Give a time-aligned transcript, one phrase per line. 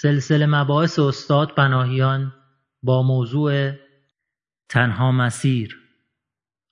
[0.00, 2.32] سلسله مباحث استاد پناهیان
[2.82, 3.72] با موضوع
[4.68, 5.76] تنها مسیر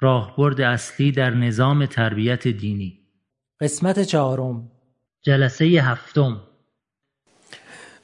[0.01, 2.99] راهبرد اصلی در نظام تربیت دینی.
[3.61, 4.71] قسمت چهارم.
[5.23, 6.41] جلسه هفتم.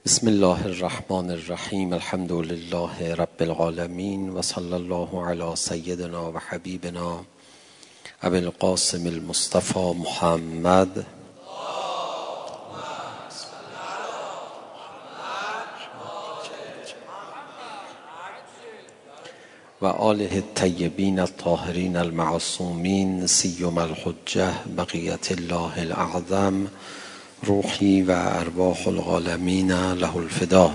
[0.04, 7.24] بسم الله الرحمن الرحیم الحمد لله رب العالمین و صلی الله علی سیدنا و حبیبنا
[8.22, 11.21] ابی القاسم المصطفى محمد
[19.82, 26.66] و آله الطیبین الطاهرین المعصومین سیم الحجه بقیت الله الاعظم
[27.42, 30.70] روحی و ارواح العالمین له الفدا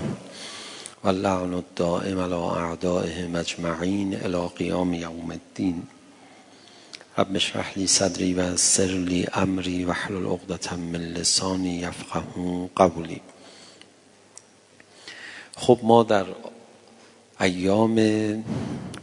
[1.04, 5.82] و اللعن الدائم على اعدائهم اجمعین الى قیام یوم الدین.
[7.18, 12.22] رب اشرح لی صدری و یسر لی امری واحلل عقدة من لسانی یفقه
[12.76, 13.20] قولی.
[15.56, 16.26] خب ما در
[17.40, 17.98] ایام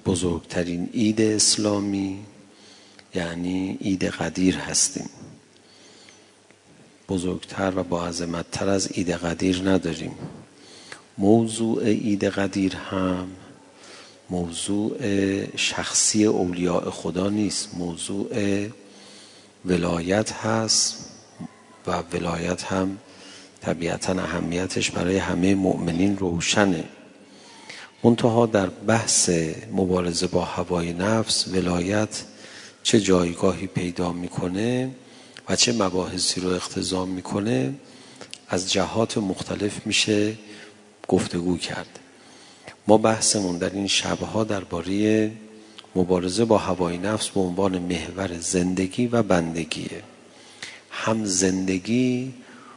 [0.05, 2.19] بزرگترین عید اسلامی
[3.15, 5.09] یعنی عید قدیر هستیم.
[7.09, 10.11] بزرگتر و با عظمتتر از عید قدیر نداریم.
[11.17, 13.27] موضوع عید قدیر هم
[14.29, 14.97] موضوع
[15.55, 17.69] شخصی اولیاء خدا نیست.
[17.77, 18.27] موضوع
[19.65, 21.11] ولایت هست
[21.87, 22.97] و ولایت هم
[23.61, 26.83] طبیعتا اهمیتش برای همه مؤمنین روشنه.
[28.05, 29.29] منتها در بحث
[29.71, 32.23] مبارزه با هوای نفس ولایت
[32.83, 34.91] چه جایگاهی پیدا می‌کنه
[35.49, 37.73] و چه مباحثی رو اختزام می‌کنه
[38.47, 40.33] از جهات مختلف میشه
[41.07, 41.99] گفتگو کرد.
[42.87, 45.31] ما بحثمون در این شبها درباره
[45.95, 50.03] مبارزه با هوای نفس به عنوان محور زندگی و بندگیه.
[50.91, 52.33] هم زندگی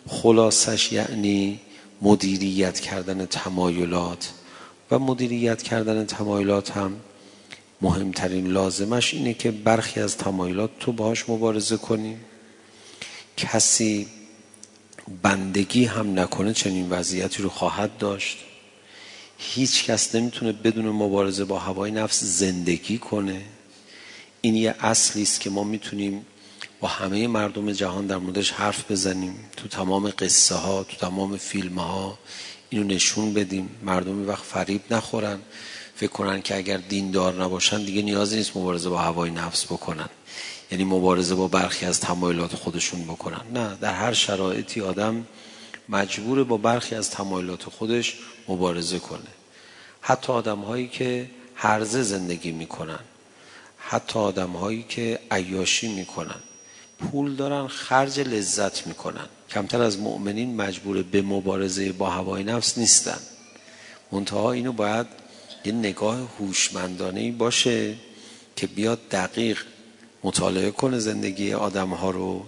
[0.06, 1.60] خلاصش یعنی
[2.02, 4.32] مدیریت کردن تمایلات
[4.90, 7.00] و مدیریت کردن تمایلات هم
[7.80, 12.16] مهمترین لازمش اینه که برخی از تمایلات تو باهاش مبارزه کنی.
[13.36, 14.06] کسی
[15.22, 18.38] بندگی هم نکنه چنین وضعیتی رو خواهد داشت.
[19.38, 23.42] هیچ کس نمی‌تونه بدون مبارزه با هوای نفس زندگی کنه.
[24.40, 26.26] این یه اصلی است که ما می‌تونیم
[26.80, 29.34] با همه مردم جهان در موردش حرف بزنیم.
[29.56, 32.18] تو تمام قصه ها تو تمام فیلم ها
[32.70, 33.70] اینو نشون بدیم.
[33.82, 35.38] مردم وقت فریب نخورن.
[35.96, 40.08] فکر کنن که اگر دیندار نباشن دیگه نیازی نیست مبارزه با هوای نفس بکنن.
[40.70, 43.40] یعنی مبارزه با برخی از تمایلات خودشون بکنن.
[43.54, 45.26] نه در هر شرایطی آدم
[45.88, 48.16] مجبور با برخی از تمایلات خودش
[48.48, 49.30] مبارزه کنه.
[50.00, 52.98] حتی آدم هایی که هرزه زندگی می‌کنن.
[53.78, 56.40] حتی آدم هایی که عیاشی می‌کنن.
[56.98, 59.28] پول دارن خرج لذت می‌کنن.
[59.50, 63.18] کمتر از مؤمنین مجبور به مبارزه با هوای نفس نیستن.
[64.12, 65.06] منتها اینو باید
[65.64, 67.94] یه نگاه هوشمندانه باشه
[68.56, 69.58] که بیاد دقیق
[70.24, 72.46] مطالعه کنه زندگی آدم ها رو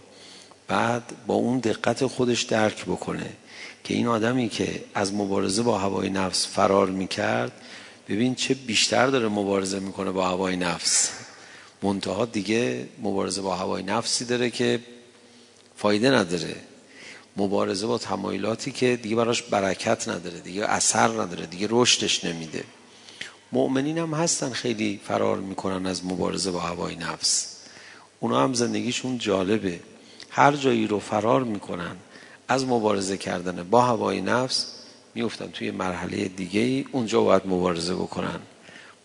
[0.69, 3.31] بعد با اون دقت خودش درک بکنه
[3.85, 7.53] که این آدمی که از مبارزه با هوای نفس فرار می‌کرد
[8.09, 11.11] ببین چه بیشتر داره مبارزه می‌کنه با هوای نفس.
[11.83, 14.81] منتها دیگه مبارزه با هوای نفسی داره که
[15.77, 16.57] فایده نداره.
[17.41, 22.65] مبارزه با تمایلاتی که دیگه براش برکت نداره دیگه اثر نداره دیگه رشدش نمیده.
[23.53, 27.57] مؤمنین هم هستن خیلی فرار می‌کنن از مبارزه با هوای نفس.
[28.21, 29.81] اونا هم زندگیشون جالبه.
[30.31, 31.97] هر جایی رو فرار می‌کنن
[32.49, 34.67] از مبارزه کردن با هوای نفس
[35.15, 38.41] میفتن توی مرحله دیگه ای اونجا باید مبارزه بکنن.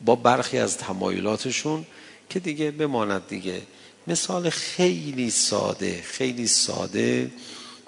[0.06, 1.86] با برخی از تمایلاتشون
[2.30, 3.62] که دیگه بماند دیگه.
[4.08, 7.32] مثال خیلی ساده خیلی ساده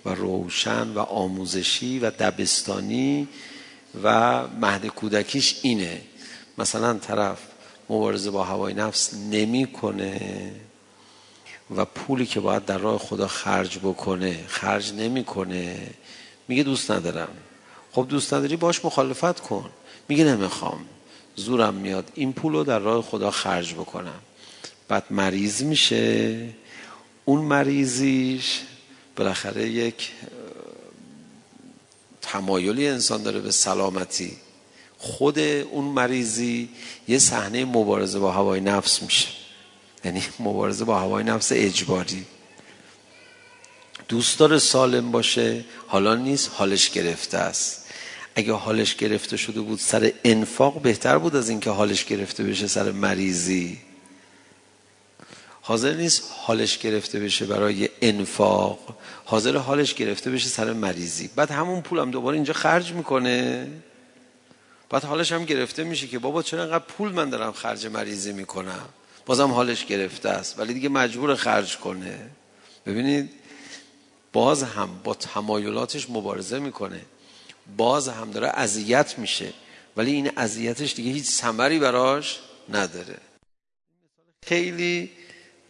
[0.06, 3.28] و روشن و آموزشی و دبستانی
[4.04, 6.02] و مهد کودکیش اینه.
[6.58, 7.38] مثلا طرف
[7.90, 10.52] مبارزه با هوای نفس نمی‌کنه
[11.76, 15.90] و پولی که باید در راه خدا خرج بکنه خرج نمی‌کنه.
[16.48, 17.30] میگه دوست ندارم.
[17.92, 19.70] خب دوست نداری باش مخالفت کن.
[20.10, 20.86] میگه نمی‌خوام.
[21.36, 22.12] زورم میاد.
[22.14, 24.20] این پول رو در راه خدا خرج بکنم.
[24.88, 26.50] بعد مریض میشه.
[27.26, 28.62] اون مریضیش
[29.18, 30.12] بالاخره یک
[32.22, 34.38] تمایلی انسان داره به سلامتی.
[34.98, 36.70] خود اون مریضی
[37.08, 39.28] یه صحنه مبارزه با هوای نفس میشه.
[40.06, 42.26] یعنی مبارزه با هوای نفس اجباری.
[44.08, 47.86] دوست داره سالم باشه حالا نیست حالش گرفته است.
[48.36, 52.92] اگه حالش گرفته شده بود سر انفاق بهتر بود از اینکه حالش گرفته بشه سر
[52.92, 53.87] مریضی.
[55.68, 58.98] حاضر نیست حالش گرفته بشه برای انفاق.
[59.26, 61.30] حاضر حالش گرفته بشه سر مریضی.
[61.36, 63.68] بعد همون پولم دوباره اینجا خرج می‌کنه.
[64.90, 68.90] بعد حالش هم گرفته میشه که بابا چرا انقدر پول من دارم خرج مریضی می‌کنم؟
[69.26, 70.60] بازم حالش گرفته است.
[70.60, 72.30] ولی دیگه مجبور خرج کنه.
[72.86, 73.30] ببینید
[74.34, 77.02] باز هم با تمایلاتش مبارزه می‌کنه.
[77.78, 79.54] باز هم داره اذیت میشه.
[79.98, 83.18] ولی این اذیتش دیگه هیچ ثمری براش نداره.
[84.46, 85.12] خیلی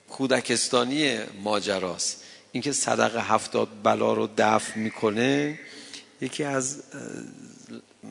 [0.09, 2.23] کودکستانی ماجراست.
[2.51, 5.59] اینکه صدقه هفتاد بلا رو دفع می‌کنه
[6.21, 6.83] یکی از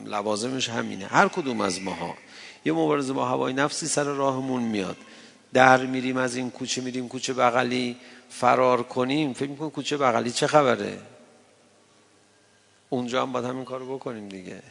[0.05, 1.05] لوازمش همینه.
[1.05, 2.17] هر کدوم از ماها.
[2.65, 4.97] یه مبارزه با هوای نفسی سر راهمون میاد.
[5.53, 7.97] در میریم از این کوچه میریم کوچه بغلی
[8.29, 9.33] فرار کنیم.
[9.33, 10.99] فکر می‌کنیم کوچه بغلی چه خبره؟
[12.89, 14.61] اونجا هم باید همین کارو بکنیم دیگه.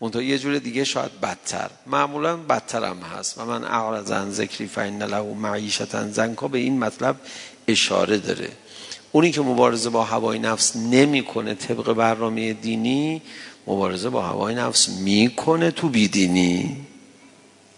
[0.00, 1.70] تا یه جور دیگه شاید بدتر.
[1.86, 7.16] معمولا بدتر هم هست و من اعرض ذکری فین له معیشتا زنکا به این مطلب
[7.68, 8.50] اشاره داره.
[9.12, 13.22] اونی که مبارزه با هوای نفس نمی‌کنه طبق برنامه دینی
[13.66, 16.76] مبارزه با هوای نفس می‌کنه تو بیدینی.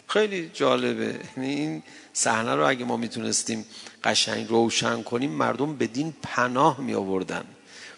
[0.07, 1.15] خیلی جالبه.
[1.37, 1.83] یعنی این
[2.13, 3.65] صحنه رو اگه ما می‌تونستیم
[4.05, 7.45] قشنگ روشن کنیم مردم به دین پناه می آوردن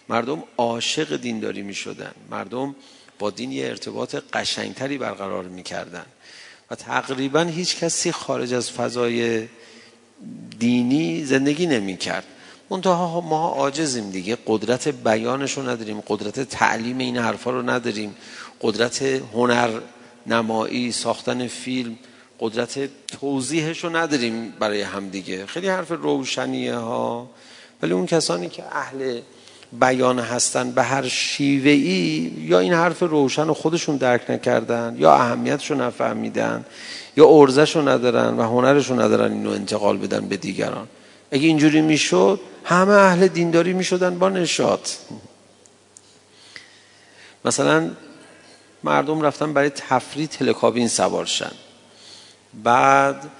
[0.09, 2.75] مردم عاشق دینداری می شدن مردم
[3.19, 6.07] با دین یه ارتباط قشنگتری برقرار می‌کردن.
[6.71, 9.49] و تقریبا هیچ کسی خارج از فضای
[10.59, 12.25] دینی زندگی نمی‌کرد.
[12.71, 14.39] منتها ما عاجزیم دیگه.
[14.47, 18.17] قدرت بیانش رو نداریم قدرت تعلیم این حرفا رو نداریم.
[18.61, 19.81] قدرت هنر
[20.27, 21.99] نمایی ساختن فیلم
[22.41, 25.47] قدرت توضیحش رو نداریم برای همدیگه.
[25.47, 27.31] خیلی حرف روشنیه ها.
[27.83, 29.21] ولی اون کسانی که اهل
[29.81, 35.15] بیان هستن به هر شیوه ای یا این حرف روشن رو خودشون درک نکردن یا
[35.15, 36.65] اهمیتش رو نفهمیدن
[37.17, 40.89] یا ارزش رو ندارن و هنرش رو ندارن اینو انتقال بدن به دیگران.
[41.31, 44.91] اگه اینجوری می‌شد همه اهل دینداری می‌شدن با نشاط.
[47.45, 47.91] مثلا
[48.85, 51.53] مردم رفتن برای تفریح تلکابین سوارشن.
[52.65, 53.31] بعد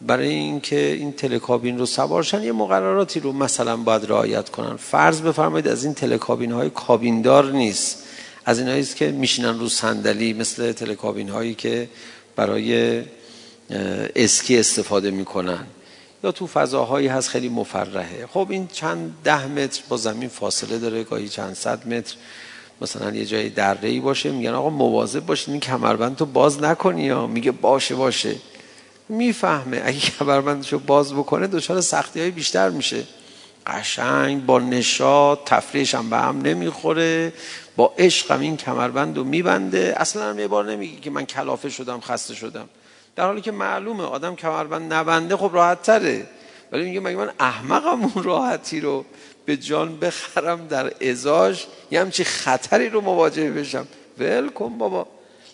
[0.00, 4.76] برای اینکه این تلکابین رو سوارشن یه مقرراتی رو مثلا باید رعایت کنن.
[4.76, 8.02] فرض بفرمایید از این تلکابین های کابیندار نیست.
[8.44, 11.88] از این است که میشینن رو صندلی مثل تلکابین هایی که
[12.36, 13.02] برای
[14.16, 15.66] اسکی استفاده می‌کنن.
[16.24, 18.26] یا تو فضاهایی هست خیلی مفرحه.
[18.26, 22.14] خب این چند ده متر با زمین فاصله داره گاهی چند صد متر.
[22.80, 27.02] مثلا یه جای دره ای باشه میگن آقا مواظب باشین این کمربند تو باز نکنی
[27.02, 28.36] یا؟ میگه باشه باشه.
[29.08, 29.82] می‌فهمه.
[29.84, 33.04] اگه کمربندشو باز بکنه دچار سختی های بیشتر میشه.
[33.66, 37.32] قشنگ با نشاط تفریحش هم به هم نمی‌خوره.
[37.76, 39.94] با عشق هم این کمربند رو میبنده.
[39.96, 42.68] اصلا هم یه بار نمیگه که من کلافه شدم خسته شدم.
[43.16, 46.26] در حالی که معلومه آدم کمربند نبنده خب راحت تره
[46.72, 49.04] ولی میگه مگه من احمقم اون راحتی رو
[49.44, 53.86] به جان بخرم در ازاش یه همچی خطری رو مواجه بشم.
[54.18, 55.06] ول کن بابا.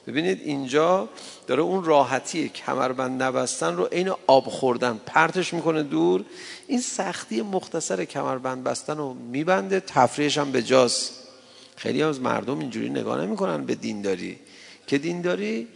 [0.06, 1.08] ببینید اینجا
[1.46, 6.24] داره اون راحتی کمربند نبستن رو عین آب خوردن پرتش می‌کنه دور.
[6.66, 11.12] این سختی مختصر کمربند بستن رو میبنده تفریحش هم به جاست
[11.76, 14.38] خیلی از مردم اینجوری نگاه نمی‌کنن به دینداری.
[14.86, 15.68] که دینداری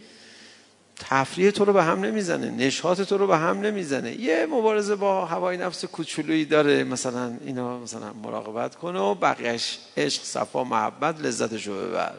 [0.99, 4.21] تفریح تو رو به هم نمی‌زنه نشاط تو رو به هم نمی‌زنه.
[4.21, 10.23] یه مبارزه با هوای نفس کوچولویی داره مثلا اینا مثلا مراقبت کنه و بقیهش عشق
[10.23, 12.13] صفا محبت لذتشو ببر.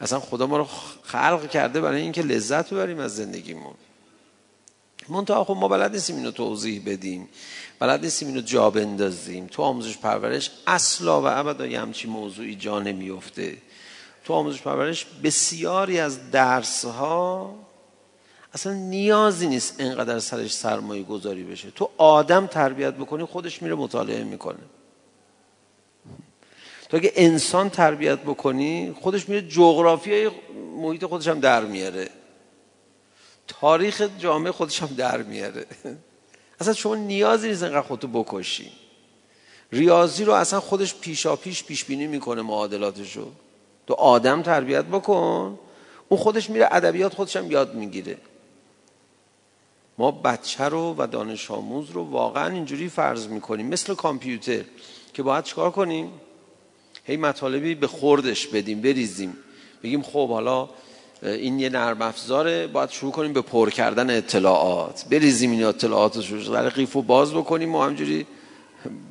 [0.00, 0.66] اصلا خدا ما رو
[1.02, 3.74] خلق کرده برای اینکه لذت ببریم از زندگیمون.
[5.08, 7.28] منتها خب ما بلد نیستیم اینو توضیح بدیم.
[7.78, 9.46] بلد نیستیم اینو جا بندازیم.
[9.46, 13.56] تو آموزش پرورش اصلا و ابدا یه همچی موضوعی جا نمیفته
[14.24, 17.54] تو آموزش پرورش بسیاری از درس ها
[18.54, 21.70] اصلا نیازی نیست انقدر سرش سرمایه گذاری بشه.
[21.70, 24.58] تو آدم تربیت بکنی خودش میره مطالعه می‌کنه.
[26.88, 30.30] تو اگه انسان تربیت بکنی خودش میره جغرافیای
[30.76, 32.08] محیط خودش هم در میاره.
[33.48, 35.66] تاریخ جامعه خودش هم در میاره.
[36.60, 38.72] اصلا شما نیازی نیست انقدر خودتو بکشی.
[39.72, 43.30] ریاضی رو اصلا خودش پیشا پیش پیش بینی می‌کنه معادلاتشو.
[43.86, 45.58] تو آدم تربیت بکن.
[46.08, 48.18] اون خودش میره ادبیات خودش هم یاد می‌گیره.
[49.98, 53.66] ما بچه رو و دانش آموز رو واقعا اینجوری فرض می‌کنیم.
[53.66, 54.64] مثل کامپیوتر
[55.14, 56.12] که باید چکار کنیم؟
[57.06, 59.36] هی مطالبی به خوردش بدیم بریزیم.
[59.82, 60.68] بگیم خب حالا
[61.22, 65.04] این یه نرم افزاره باید شروع کنیم به پر کردن اطلاعات.
[65.10, 68.26] بریزیم این اطلاعات رو در قیف و باز بکنیم و همجوری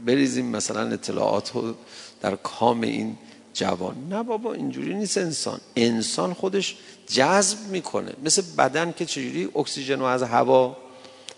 [0.05, 1.73] بریزیم مثلا اطلاعات رو
[2.21, 3.17] در کام این
[3.53, 3.95] جوان.
[4.09, 5.59] نه بابا اینجوری نیست انسان.
[5.75, 8.13] انسان خودش جذب می‌کنه.
[8.23, 10.77] مثل بدن که چجوری اکسیژن رو از هوا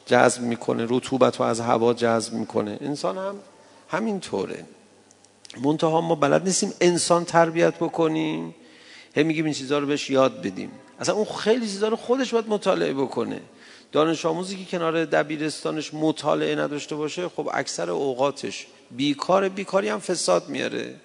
[0.05, 2.77] جذب می‌کنه رطوبت رو از هوا جذب می‌کنه.
[2.81, 3.35] انسان هم
[3.89, 4.65] همینطوره.
[5.63, 8.55] منتها ما بلد نیستیم انسان تربیت بکنیم.
[9.15, 10.71] هی میگیم این چیزها رو بهش یاد بدیم.
[10.99, 13.41] اصلا اون خیلی چیزها رو خودش باید مطالعه بکنه.
[13.91, 20.49] دانش آموزی که کنار دبیرستانش مطالعه نداشته باشه خب اکثر اوقاتش بیکار بیکاری هم فساد
[20.49, 20.95] میاره.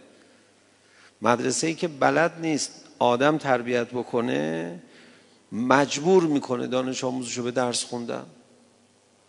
[1.22, 4.78] مدرسه ای که بلد نیست آدم تربیت بکنه
[5.52, 8.24] مجبور می‌کنه دانش آموزش به درس خوندن.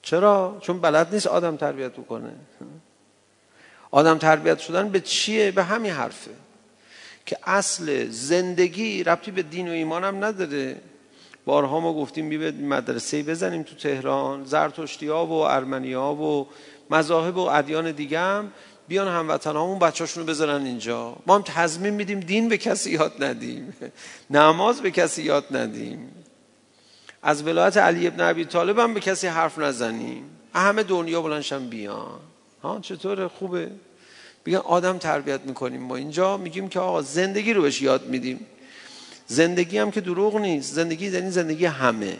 [0.01, 2.33] چرا؟ چون بلد نیست آدم تربیت بکنه.
[3.93, 6.31] آدم تربیت شدن به چیه؟ به همین حرفه.
[7.25, 10.75] که اصل زندگی ربطی به دین و ایمان هم نداره.
[11.45, 16.47] بارها ما گفتیم بی مدرسه بزنیم تو تهران زرتشتی ها و ارمنی ها و
[16.89, 18.51] مذاهب و ادیان دیگه هم
[18.87, 21.15] بیان هموطن همون بچهاشون رو بذارن اینجا.
[21.27, 23.73] ما هم تضمین میدیم دین به کسی یاد ندیم.
[24.29, 26.11] نماز به کسی یاد ندیم.
[27.23, 30.23] از ولایت علی ابن ابی طالب هم به کسی حرف نزنیم.
[30.53, 32.19] همه دنیا بلنشن بیان.
[32.63, 33.71] ها چطوره؟ خوبه؟
[34.45, 35.95] بگن آدم تربیت می‌کنیم ما.
[35.95, 38.45] اینجا میگیم که آقا زندگی رو بهش یاد میدیم.
[39.27, 40.73] زندگی هم که دروغ نیست.
[40.73, 42.17] زندگی یعنی زندگی همه.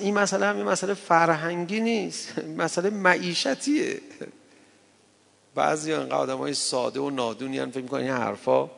[0.00, 2.38] این مسئله هم مسئله فرهنگی نیست.
[2.62, 4.00] مسئله معیشتیه.
[5.54, 8.70] بعضی انقدر آدم های ساده و نادونی هم فکر می‌کنن این حرفا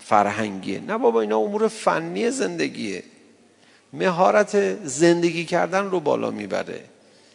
[0.00, 0.80] فرهنگیه.
[0.80, 3.02] نه بابا اینا امور فنی زندگیه.
[3.92, 6.84] مهارت زندگی کردن رو بالا می‌بره.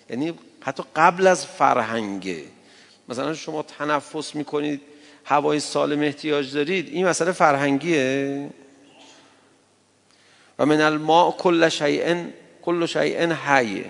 [0.09, 2.43] یعنی حتی قبل از فرهنگه
[3.09, 4.81] مثلا شما تنفس می‌کنید
[5.25, 8.49] هوای سالم احتیاج دارید این مسئله فرهنگیه.
[10.59, 12.23] و من الماء کل شیء
[12.61, 13.85] کل شیء حیه.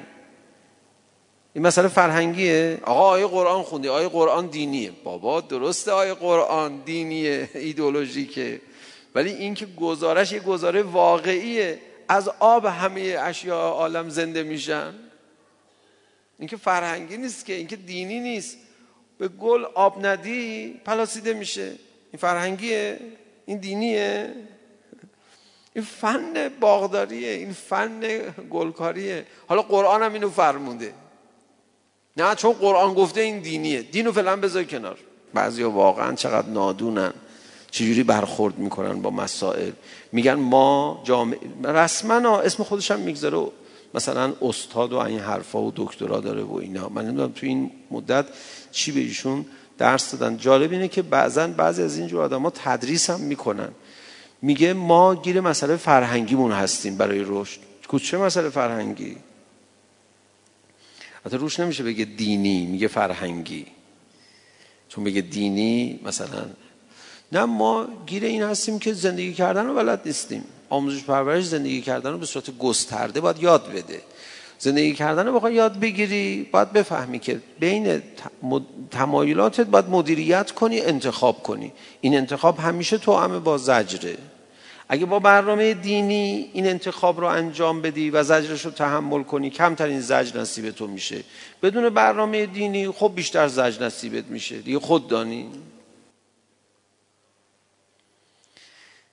[1.54, 2.80] این مسئله فرهنگیه.
[2.84, 4.92] آقا آیه قرآن خوندی؟ آیه قرآن دینیه.
[5.04, 8.62] بابا درسته آیه قرآن دینیه ایدولوژیکه
[9.16, 11.80] ولی این که گزارش یه گزاره واقعیه.
[12.10, 14.94] از آب همه اشیاء عالم زنده میشن.
[16.40, 18.58] این که فرهنگی نیست که این که دینی نیست.
[19.18, 21.72] به گل آب ندی پلاسیده میشه.
[22.12, 23.00] این فرهنگیه
[23.46, 24.34] این دینیه.
[25.74, 28.02] این فن باغداریه این فن
[28.50, 29.26] گلکاریه.
[29.48, 30.94] حالا قرآن هم اینو فرمونده
[32.18, 33.82] نه چون قرآن گفته این دینیه.
[33.82, 34.98] دینو فعلا بذار کنار.
[35.34, 37.14] بعضی واقعا چقدر نادونن.
[37.72, 39.72] چجوری برخورد می‌کنن با مسائل.
[40.12, 43.48] میگن ما جامعه رسما اسم خودش هم می‌گذاره.
[43.94, 46.90] مثلا استاد و این حرفا و دکترا داره و اینا.
[46.90, 48.26] من نمی‌دونم تو این مدت
[48.72, 49.46] چی به ایشون
[49.78, 50.38] درس دادن.
[50.38, 53.70] جالب اینه که بعضا بعضی از اینجور آدم ها تدریس هم می‌کنن.
[54.42, 57.60] میگه ما گیر مسئله فرهنگیمون هستیم برای رشد.
[58.04, 59.18] چه مسئله فرهنگی؟
[61.26, 63.66] حتی روش نمیشه بگه دینی میگه فرهنگی.
[64.90, 66.46] چون بگه دینی مثلا
[67.32, 70.44] نه ما گیر این هستیم که زندگی کردن رو بلد نیستیم.
[70.70, 74.02] آموزش پرورش زندگی کردن رو به صورت گسترده باید یاد بده.
[74.60, 78.02] زندگی کردن رو بخوای یاد بگیری باید بفهمی که بین
[78.92, 81.72] تمایلاتت باید مدیریت کنی انتخاب کنی.
[82.02, 84.18] این انتخاب همیشه تو با زجره.
[84.90, 90.02] اگه با برنامه دینی این انتخاب رو انجام بدی و زجرش رو تحمل کنی کمترین
[90.02, 91.24] زجر نصیب تو میشه.
[91.64, 94.58] بدون برنامه دینی خب بیشتر زجر نصیبت میشه.
[94.58, 95.50] دیگه خود دانی.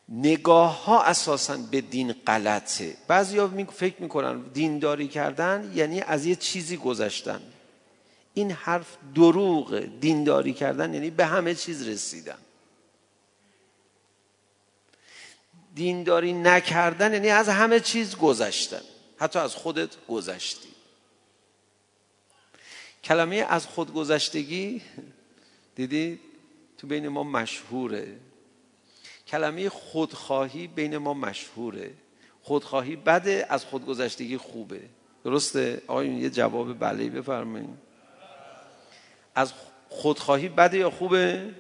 [0.09, 2.97] نگاه ها اساسا به دین غلطه.
[3.09, 7.41] بعضی ها فکر می‌کنن دینداری کردن یعنی از یه چیزی گذشتن.
[8.35, 12.39] این حرف دروغه دینداری کردن یعنی به همه چیز رسیدن.
[15.75, 18.83] دینداری نکردن یعنی از همه چیز گذشتن.
[19.19, 20.69] حتی از خودت گذشتی.
[23.05, 24.83] کلمه از خود گذشتگی
[25.75, 26.21] دیدید
[26.79, 28.17] تو بین ما مشهوره.
[29.27, 31.91] کلمه خودخواهی بین ما مشهوره.
[32.43, 34.81] خودخواهی بده از خودگذشتگی خوبه.
[35.25, 37.87] درسته؟ آقایون یه جواب بله بفرمایید
[39.35, 39.53] از
[39.89, 41.55] خودخواهی بده یا خوبه؟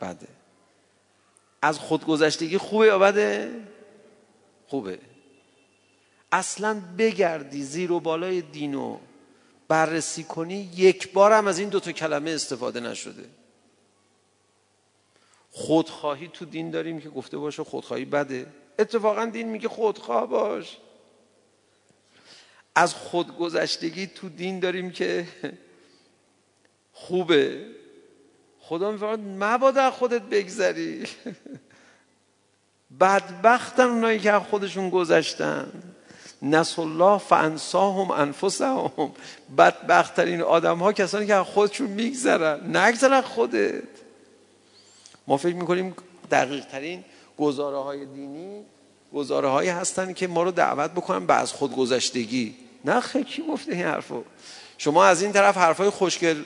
[0.00, 0.28] بده.
[1.62, 3.50] از خودگذشتگی خوبه یا بده؟
[4.66, 4.98] خوبه.
[6.32, 8.98] اصلا بگردی زیر و بالای دینو.
[9.68, 13.24] بررسی کنی یک بار هم از این دوتا کلمه استفاده نشده.
[15.50, 18.46] خودخواهی تو دین داریم که گفته باشه خودخواهی بده.
[18.78, 20.78] اتفاقا دین میگه خودخواه باش.
[22.74, 25.28] از خودگذشتگی تو دین داریم که
[26.92, 27.66] خوبه.
[28.60, 31.04] خدا میفرماد مبادا خودت بگذری.
[33.00, 35.72] بدبختن اونایی که خودشون گذشتن.
[36.42, 39.12] نس الله فانساهم انفسهم.
[39.58, 42.76] بدبختترین آدم ها کسانی که خودشون میگذرن.
[42.76, 43.99] نگذرن خودت.
[45.30, 45.94] ما فکر می‌کنیم
[46.30, 47.04] دقیق ترین
[47.38, 48.62] گزاره های دینی
[49.14, 53.72] گزاره هایی هستن که ما رو دعوت بکنن به از خودگذشتگی نه خیلی کی گفته
[53.72, 54.22] این حرفو؟
[54.78, 56.42] شما از این طرف حرفای خوشگل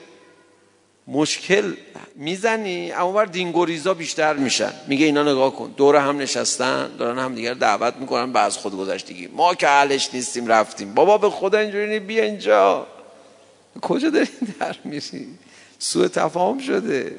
[1.07, 1.73] مشکل
[2.15, 4.73] می‌زنی اما بر دینگوریزا بیشتر میشن.
[4.87, 5.73] میگه اینا نگاه کن.
[5.77, 9.27] دور هم نشستن دارن هم دیگر دعوت می‌کنن بعض خود گذشتگی.
[9.27, 10.93] ما که اهلش نیستیم رفتیم.
[10.93, 12.87] بابا به خدا اینجوری بیا اینجا.
[13.81, 15.27] کجا داری در میری؟
[15.79, 17.15] سوء تفاهم شده.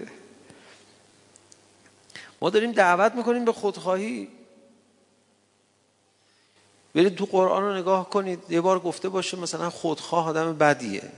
[2.40, 4.28] ما داریم دعوت می‌کنیم به خودخواهی.
[6.94, 11.12] برید تو قرآن رو نگاه کنید یه بار گفته باشه مثلا خودخواه آدم بدیه.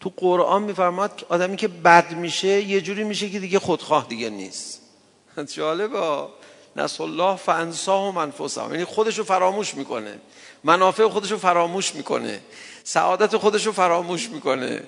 [0.00, 4.82] تو قرآن میفرماد آدمی که بد میشه یه جوری میشه که دیگه خودخواه دیگه نیست.
[5.56, 6.28] جالبه.
[6.76, 10.20] نسل الله فانساه و منفسهم یعنی خودش رو فراموش می‌کنه.
[10.64, 12.40] منافع خودش رو فراموش می‌کنه.
[12.84, 14.82] سعادت خودش رو فراموش می‌کنه.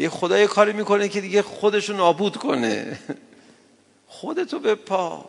[0.00, 2.98] یه خدا یه کاری می‌کنه که دیگه خودش رو نابود کنه.
[4.06, 5.24] خودتو به پا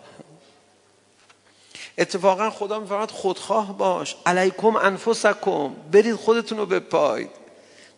[1.98, 4.16] اتفاقا خدا میفرماد خودخواه باش.
[4.26, 5.76] علیکم انفسکم.
[5.92, 7.30] برید خودتون رو بپاید.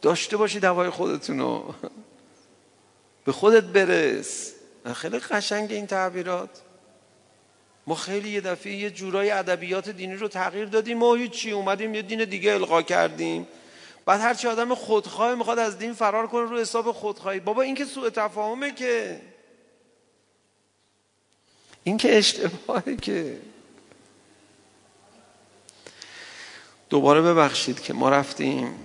[0.01, 1.73] داشته باشید هوای خودتون رو
[3.25, 4.53] به خودت برس.
[4.93, 6.49] خیلی قشنگ این تعبیرات.
[7.87, 12.01] ما خیلی یه دفعه یه جورای ادبیات دینی رو تغییر دادیم ما چی اومدیم یه
[12.01, 13.47] دین دیگه القا کردیم.
[14.05, 17.39] بعد هرچی آدم خودخواه می‌خواد از دین فرار کنه رو حساب خودخواهی.
[17.39, 19.21] بابا این که سوء تفاهمه که.
[21.83, 23.37] این که اشتباهه که.
[26.89, 28.75] دوباره ببخشید که ما رفتیم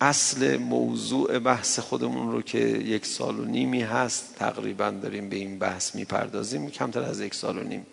[0.00, 4.34] اصل موضوع بحث خودمون رو که یک سال و نیمی هست.
[4.38, 6.70] تقریبا داریم به این بحث می‌پردازیم.
[6.70, 7.86] کمتر از یک سال و نیم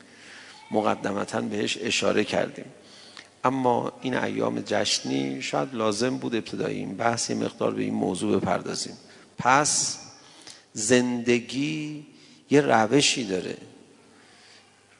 [0.71, 2.65] مقدمتا بهش اشاره کردیم.
[3.43, 8.97] اما این ایام جشنی شاید لازم بود ابتدای این بحث مقدار به این موضوع بپردازیم.
[9.37, 9.99] پس
[10.73, 12.05] زندگی
[12.49, 13.57] یه روشی داره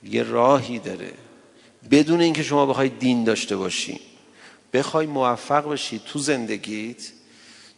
[0.03, 1.11] یه راهی داره.
[1.91, 3.99] بدون اینکه شما بخوای دین داشته باشی
[4.73, 7.11] بخوای موفق بشی تو زندگیت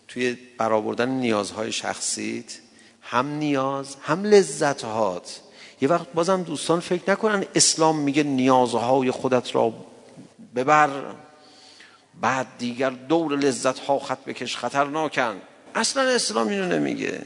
[0.07, 2.59] توی برآوردن نیازهای شخصیت
[3.01, 5.41] هم نیاز هم لذتهات.
[5.81, 9.73] یه وقت بازم دوستان فکر نکنن اسلام میگه نیازهای خودت را
[10.55, 10.89] ببر
[12.21, 15.41] بعد دیگر دور لذت ها خط بکش خطرناکن.
[15.75, 17.21] اصلا اسلام اینو نمیگه.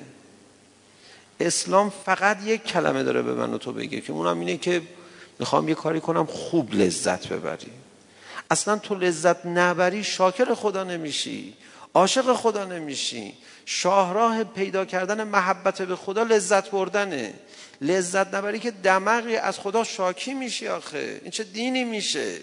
[1.39, 4.81] اسلام فقط یک کلمه داره به من و تو بگه که اونم اینه که
[5.39, 7.71] می‌خوام یه کاری کنم خوب لذت ببری.
[8.51, 11.53] اصلا تو لذت نبری شاکر خدا نمیشی
[11.93, 13.33] عاشق خدا نمیشی.
[13.65, 17.33] شاهراه پیدا کردن محبت به خدا لذت بردنه.
[17.81, 21.19] لذت نبری که دماغی از خدا شاکی میشی آخه.
[21.21, 22.39] این چه دینی میشه؟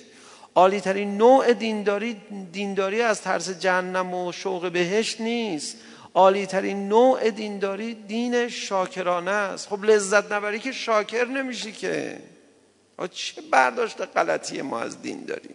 [0.55, 2.21] عالی ترین نوع دینداری
[2.53, 5.77] دینداری از ترس جهنم و شوق بهشت نیست.
[6.15, 9.69] عالی ترین نوع دینداری دین شاکرانه است.
[9.69, 12.19] خب لذت نبری که شاکر نمیشی که.
[13.11, 15.55] چه برداشت غلطی ما از دین داریم؟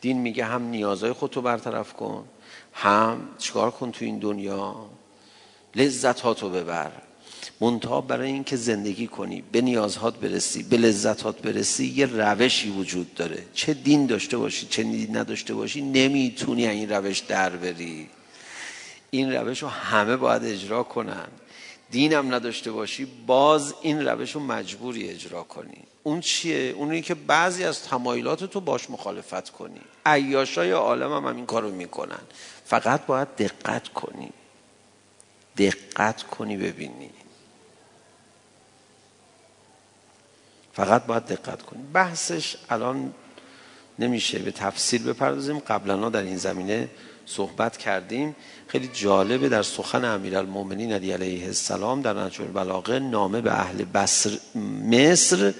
[0.00, 2.28] دین میگه هم نیازهای خودتو برطرف کن
[2.72, 4.86] هم چیکار کن تو این دنیا؟
[5.74, 6.92] لذت ها تو ببر.
[7.60, 13.44] منتها برای اینکه زندگی کنی به نیازهات برسی به لذتات برسی یه روشی وجود داره.
[13.54, 18.08] چه دین داشته باشی چه دین نداشته باشی نمی‌تونی این روش در بری.
[19.10, 21.28] این روش رو همه باید اجرا کنن.
[21.90, 25.78] دینم نداشته باشی باز این روش رو مجبوری اجرا کنی.
[26.02, 29.80] اون چیه؟ اونی که بعضی از تمایلات تو باش مخالفت کنی.
[30.06, 32.20] عیاشای عالم هم, هم این کارو می‌کنن.
[32.64, 34.30] فقط باید دقت کنی.
[35.56, 37.10] دقت کنی ببینی.
[40.72, 43.12] فقط باید دقت کنی بحثش الان
[43.98, 45.58] نمیشه به تفصیل بپردازیم.
[45.58, 46.88] قبلا در این زمینه
[47.26, 48.36] صحبت کردیم.
[48.66, 54.38] خیلی جالبه در سخن امیرالمومنین علی علیه السلام در نجم البلاغه نامه به اهل بصر
[54.90, 55.54] مصر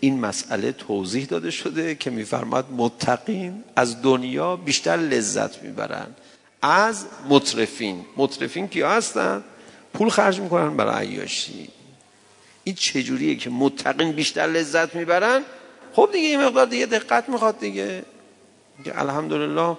[0.00, 6.06] این مسئله توضیح داده شده که میفرماد متقین از دنیا بیشتر لذت می‌برن
[6.62, 9.44] از مطرفین مطرفین کیا هستن؟
[9.94, 11.68] پول خرج می‌کنن برای عیاشی.
[12.64, 15.42] این چجوریه که متقین بیشتر لذت می‌برن؟
[15.92, 18.02] خب دیگه این مقدار دیگه دقت می‌خواد دیگه.
[18.94, 19.76] الحمدلله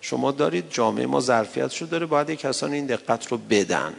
[0.00, 3.94] شما دارید جامعه ما ظرفیت شو داره باید کسان این دقت رو بدن.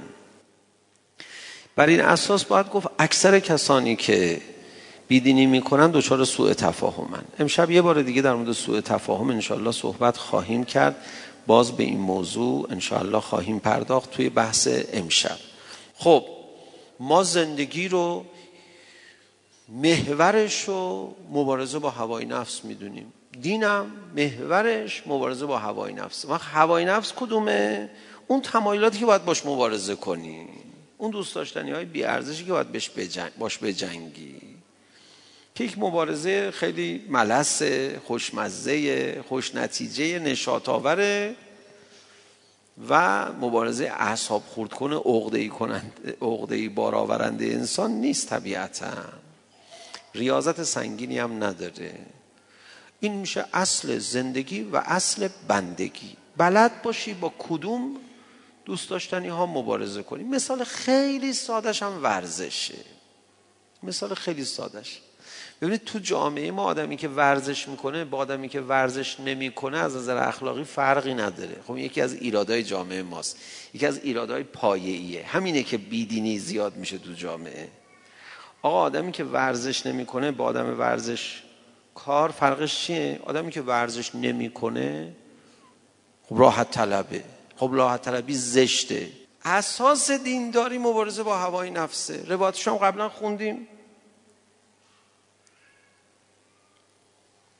[1.75, 4.41] بر این اساس باید گفت اکثر کسانی که
[5.07, 7.23] بیدینی می‌کنن دچار سوء تفاهمن.
[7.39, 10.95] امشب یه بار دیگه در مورد سوء تفاهم انشاءالله صحبت خواهیم کرد.
[11.47, 15.37] باز به این موضوع انشاءالله خواهیم پرداخت توی بحث امشب.
[15.95, 16.23] خب
[17.01, 18.25] ما زندگی رو
[19.69, 23.13] محورش رو مبارزه با هوای نفس می‌دونیم.
[23.41, 26.25] دینم محورش مبارزه با هوای نفس.
[26.25, 27.89] وقت هوای نفس کدومه؟
[28.27, 30.47] اون تمایلاتی که باید باش مبارزه کنی.
[30.97, 32.71] اون دوست داشتنی های بی ارزشی که باید
[33.37, 34.41] باش بجنگی.
[35.55, 37.61] که یک مبارزه خیلی ملس
[38.07, 41.35] خوشمزه خوش نتیجه نشاط آوره
[42.89, 48.93] و مبارزه اعصاب خورد کنه عقده‌ای کنند عقده‌ای بار آورنده انسان نیست طبیعتا.
[50.15, 51.99] ریاضت سنگینی هم نداره.
[52.99, 56.17] این میشه اصل زندگی و اصل بندگی.
[56.37, 57.97] بلد باشی با کدوم
[58.65, 60.23] دوست داشتنی ها مبارزه کنی.
[60.23, 62.77] مثال خیلی سادش هم ورزشه.
[63.83, 65.01] مثال خیلی سادش
[65.61, 70.17] ببینید تو جامعه ما آدمی که ورزش می‌کنه با آدمی که ورزش نمی‌کنه از نظر
[70.17, 71.55] اخلاقی فرقی نداره.
[71.67, 73.37] خب یکی از ایرادای جامعه ماست.
[73.73, 75.25] یکی از ایرادای پایه‌ایه.
[75.25, 77.67] همینه که بیدینی زیاد میشه تو جامعه.
[78.61, 81.43] آقا آدمی که ورزش نمی‌کنه با آدم ورزش
[81.95, 85.15] کار فرقش چیه؟ آدمی که ورزش نمی‌کنه
[86.29, 87.23] خب راحت طلبه.
[87.55, 89.09] خب راحت طلبی زشته.
[89.45, 92.23] اساس دینداری مبارزه با هوای نفسه.
[92.27, 93.67] روایتش هم قبلا خوندیم.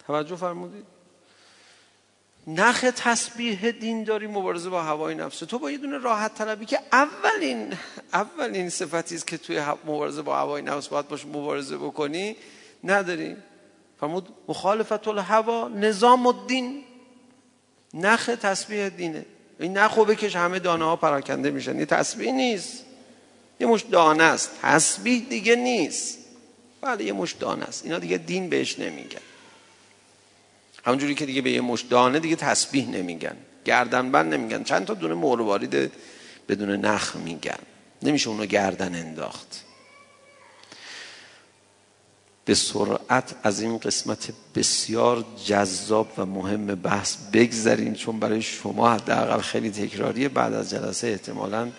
[0.08, 0.86] توجه فرمودید؟
[2.48, 7.78] نخ تسبیح دینداری مبارزه با هوای نفسه تو با یه دونه راحت طلبی که اولین
[8.14, 12.36] اولین صفتی است که توی مبارزه با هوای نفس باید باشه مبارزه بکنی
[12.84, 13.38] نداری.
[14.00, 16.84] فرمود مخالفت الهوا نظام الدین.
[17.94, 19.26] نخ تسبیح دینه.
[19.60, 21.80] این نخو بکش همه دانه ها پراکنده میشن.
[21.80, 22.86] یه تسبیح نیست.
[23.60, 24.52] یه مش دانه است.
[24.62, 26.18] تسبیح دیگه نیست.
[26.82, 27.86] بله یه مش دانه است.
[27.86, 29.20] اینا دیگه دین بهش نمیگن.
[30.86, 33.38] همونجوری که دیگه به یه مش دانه دیگه تسبیح نمیگن.
[33.66, 34.64] گردن بند نمیگن.
[34.64, 35.92] چند تا دونه مروارید
[36.50, 37.60] بدون نخ میگن.
[38.04, 39.64] نمیشه اونو گردن انداخت.
[42.46, 49.42] به سرعت از این قسمت بسیار جذاب و مهم بحث بگذرین چون برای شما حداقل
[49.42, 50.30] خیلی تکراریه.
[50.30, 51.72] بعد از جلسه احتمالا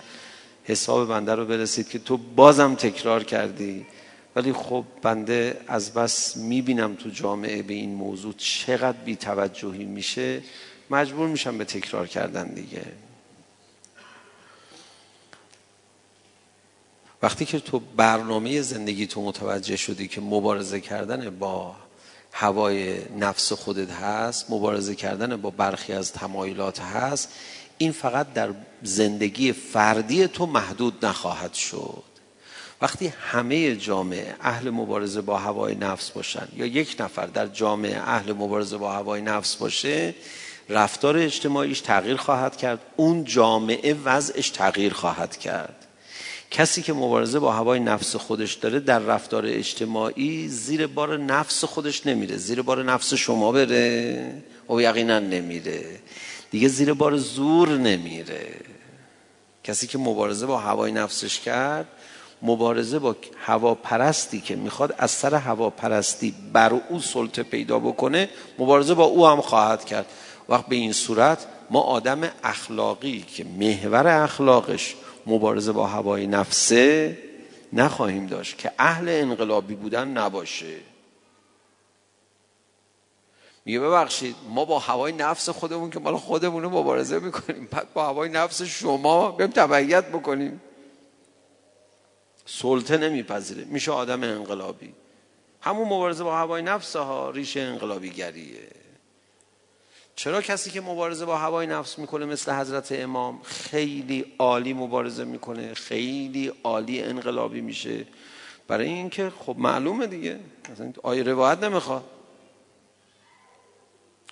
[0.64, 3.86] حساب بنده رو برسید که تو بازم تکرار کردی.
[4.36, 10.42] ولی خب بنده از بس می‌بینم تو جامعه به این موضوع چقدر بی توجهی میشه
[10.90, 12.82] مجبور میشم به تکرار کردن دیگه.
[17.22, 21.76] وقتی که تو برنامه زندگی تو متوجه شدی که مبارزه کردن با
[22.32, 27.28] هوای نفس خودت هست مبارزه کردن با برخی از تمایلات هست
[27.78, 32.11] این فقط در زندگی فردی تو محدود نخواهد شد.
[32.82, 38.32] وقتی همه جامعه اهل مبارزه با هوای نفس باشن یا یک نفر در جامعه اهل
[38.32, 40.14] مبارزه با هوای نفس باشه
[40.68, 45.86] رفتار اجتماعیش تغییر خواهد کرد اون جامعه وضعش تغییر خواهد کرد.
[46.50, 52.06] کسی که مبارزه با هوای نفس خودش داره در رفتار اجتماعی زیر بار نفس خودش
[52.06, 55.84] نمیره زیر بار نفس شما بره او یقینا نمیره.
[56.50, 58.54] دیگه زیر بار زور نمیره.
[59.64, 61.88] کسی که مبارزه با هوای نفسش کرد
[62.42, 68.28] مبارزه با هواپرستی که می‌خواد از سر هواپرستی بر او سلطه پیدا بکنه
[68.58, 70.06] مبارزه با او هم خواهد کرد.
[70.48, 77.18] وقت به این صورت ما آدم اخلاقی که محور اخلاقش مبارزه با هوای نفسه
[77.72, 80.76] نخواهیم داشت که اهل انقلابی بودن نباشه.
[83.64, 88.28] میگه ببخشید ما با هوای نفس خودمون که مال خودمون مبارزه می‌کنیم بعد با هوای
[88.28, 90.60] نفس شما بیم تبعیت بکنیم.
[92.46, 93.64] سلطه نمیپذیره.
[93.64, 94.94] میشه آدم انقلابی.
[95.60, 98.68] همون مبارزه با هوای نفس ها ریشه انقلابی گریه
[100.16, 105.74] چرا کسی که مبارزه با هوای نفس می‌کنه مثل حضرت امام خیلی عالی مبارزه می‌کنه
[105.74, 108.06] خیلی عالی انقلابی میشه؟
[108.68, 110.38] برای اینکه خب معلومه دیگه.
[110.72, 112.04] مثلا آیه روایت نمی‌خواد.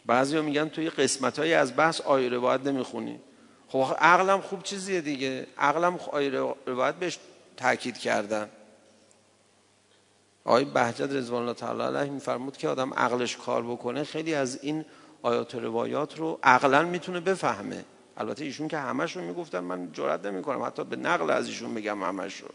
[0.07, 3.20] بعضی میگن توی قسمت های از بحث آیه روایت نمی‌خونی.
[3.68, 5.46] خب عقلم خوب چیزیه دیگه.
[5.59, 6.31] عقلم آیه
[6.66, 7.18] روایت بهش
[7.61, 8.51] تاکید کردن.
[10.44, 14.85] آقای بهجت رضوان الله تعالی علیه میفرمود که آدم عقلش کار بکنه خیلی از این
[15.23, 17.85] آیات و روایات رو عقلا می‌تونه بفهمه.
[18.16, 22.40] البته ایشون که همش می‌گفتن من جرات نمی‌کنم حتی به نقل از ایشون بگم همش
[22.40, 22.49] رو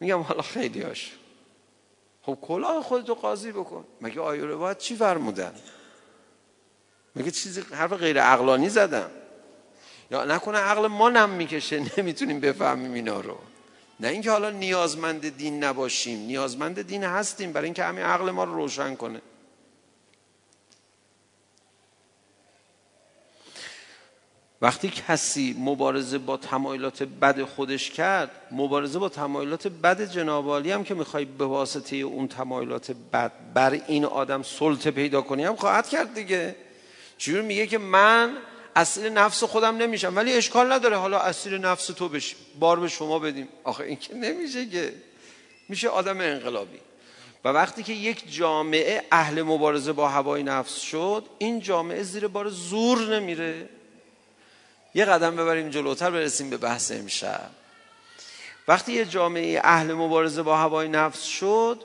[0.00, 1.12] میگم حالا خیلی هاش.
[2.22, 3.84] خب کلاه خودتو قاضی بکن.
[4.00, 5.54] مگه آیه روایت چی فرمودن؟
[7.16, 9.10] مگه چیزی حرف غیر عقلانی زدم
[10.10, 13.38] یا نکنه عقل ما نم می‌کشه نمی‌تونیم بفهمیم اینا رو.
[14.00, 18.54] نه اینکه حالا نیازمند دین نباشیم نیازمند دین هستیم برای اینکه همین عقل ما رو
[18.54, 19.20] روشن کنه.
[24.62, 30.94] وقتی کسی مبارزه با تمایلات بد خودش کرد مبارزه با تمایلات بد جنابالی هم که
[30.94, 36.14] می‌خوای به واسطه اون تمایلات بد بر این آدم سلطه پیدا کنی هم خواهد کرد
[36.14, 36.56] دیگه.
[37.18, 38.36] چجور میگه که من
[38.76, 43.18] اسیر نفس خودم نمیشم ولی اشکال نداره حالا اسیر نفس تو بشیم بار به شما
[43.18, 43.48] بدیم.
[43.64, 44.92] آخه این که نمیشه که.
[45.68, 46.78] میشه آدم انقلابی.
[47.44, 52.48] و وقتی که یک جامعه اهل مبارزه با هوای نفس شد این جامعه زیر بار
[52.48, 53.68] زور نمیره.
[54.94, 57.50] یه قدم ببریم جلوتر برسیم به بحث امشب.
[58.68, 61.84] وقتی یه جامعه اهل مبارزه با هوای نفس شد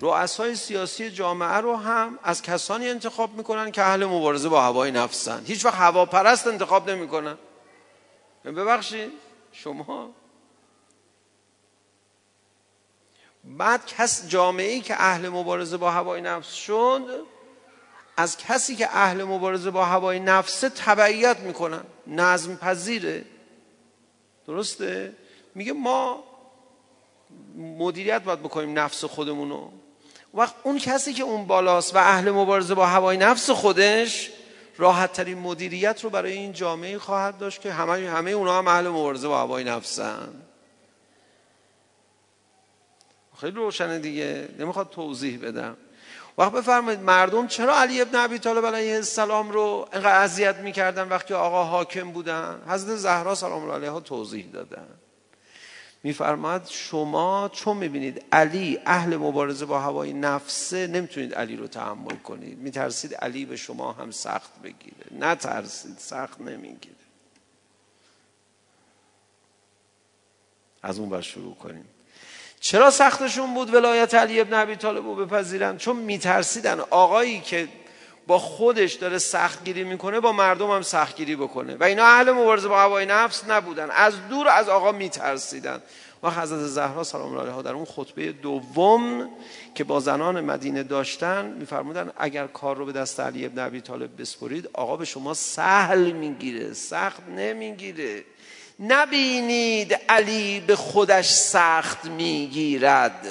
[0.00, 5.44] رؤسای سیاسی جامعه رو هم از کسانی انتخاب می‌کنن که اهل مبارزه با هوای نفسن.
[5.44, 7.38] هیچ وقت هواپرست انتخاب نمی‌کنن.
[8.44, 9.12] ببخشید
[9.52, 10.10] شما؟
[13.44, 17.26] بعد کس جامعه ای که اهل مبارزه با هوای نفس شد
[18.16, 21.82] از کسی که اهل مبارزه با هوای نفسه تبعیت می‌کنن.
[22.06, 23.24] نظم پذیره
[24.46, 25.16] درسته؟
[25.54, 26.24] میگه ما
[27.56, 29.70] مدیریت باید بکنیم نفس خودمونو.
[30.38, 34.30] وقت اون کسی که اون بالاست و اهل مبارزه با هوای نفس خودش
[34.76, 38.88] راحت ترین مدیریت رو برای این جامعه خواهد داشت که همه همه اونا هم اهل
[38.88, 40.28] مبارزه با هوای نفسن.
[43.40, 44.48] خیلی روشنه دیگه.
[44.58, 45.76] نمی‌خواد توضیح بدم.
[46.38, 51.34] وقت بفرمایید مردم چرا علی ابن ابی طالب علیه السلام رو اینقدر اذیت می‌کردن وقتی
[51.34, 54.88] آقا حاکم بودن؟ حضرت زهرا سلام الله علیها توضیح دادن.
[56.08, 62.58] میفرماد شما چون می‌بینید علی اهل مبارزه با هوای نفسه نمی‌تونید علی رو تحمل کنید.
[62.58, 65.06] میترسید علی به شما هم سخت بگیره.
[65.18, 66.94] نترسید سخت نمی‌گیره.
[70.82, 71.88] از اون بر شروع کنیم.
[72.60, 77.68] چرا سختشون بود ولایت علی ابن ابی طالب رو بپذیرن؟ چون میترسیدن آقایی که
[78.28, 81.76] با خودش داره سختگیری می‌کنه با مردم هم سختگیری بکنه.
[81.76, 83.90] و اینا اهل مبارزه با هوای نفس نبودن.
[83.90, 85.82] از دور از آقا میترسیدن.
[86.22, 89.28] و حضرت زهرا سلام الله علیها در اون خطبه دوم
[89.74, 94.20] که با زنان مدینه داشتن میفرمودن اگر کار رو به دست علی ابن ابی طالب
[94.20, 98.24] بسپرید آقا به شما سهل می‌گیره سخت نمی‌گیره.
[98.80, 103.26] نبینید علی به خودش سخت می‌گیرد.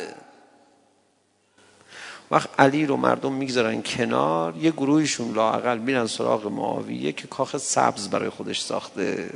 [2.31, 8.07] وقت علی رو مردم می‌گذارن کنار یه گروهشون لاقل میرن سراغ معاویه که کاخ سبز
[8.07, 9.29] برای خودش ساخته.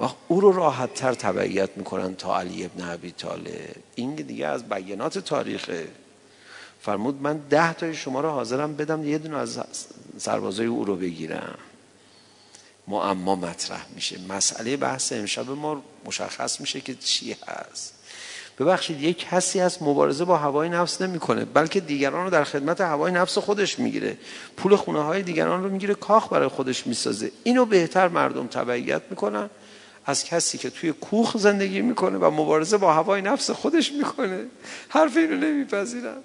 [0.00, 3.76] وقت او رو راحت تر تبعیت می‌کنن تا علی ابن عبی طالب.
[3.94, 5.88] این دیگه از بیانات تاریخه.
[6.80, 9.60] فرمود من ده تای شما رو حاضرم بدم یه دونه از
[10.18, 11.58] سربازای او رو بگیرم.
[12.88, 14.18] معما مطرح میشه.
[14.28, 17.97] مسئله بحث امشب ما مشخص میشه که چی هست.
[18.58, 23.12] ببخشید یک کسی از مبارزه با هوای نفس نمی‌کنه بلکه دیگران رو در خدمت هوای
[23.12, 24.18] نفس خودش می‌گیره.
[24.56, 27.32] پول خونه های دیگران رو می‌گیره کاخ برای خودش می‌سازه.
[27.44, 29.50] اینو بهتر مردم تبعیت می‌کنن
[30.06, 34.46] از کسی که توی کوخ زندگی می‌کنه و مبارزه با هوای نفس خودش می‌کنه.
[34.88, 36.22] حرف اینو نمیپذیرن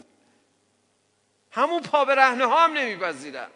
[1.52, 3.48] همون پا به رهنه ها هم نمیپذیرن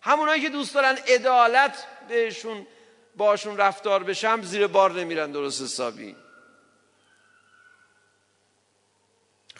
[0.00, 2.66] همونایی که دوست دارن عدالت بهشون
[3.16, 6.16] باشون رفتار بشم زیر بار نمیرن درست حسابی.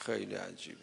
[0.07, 0.79] خیلی عجیبه.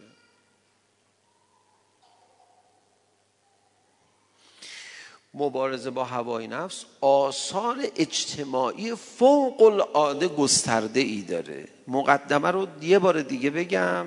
[5.34, 11.68] مبارزه با هوای نفس آثار اجتماعی فوق العاده گسترده ای داره.
[11.88, 14.06] مقدمه رو یه بار دیگه بگم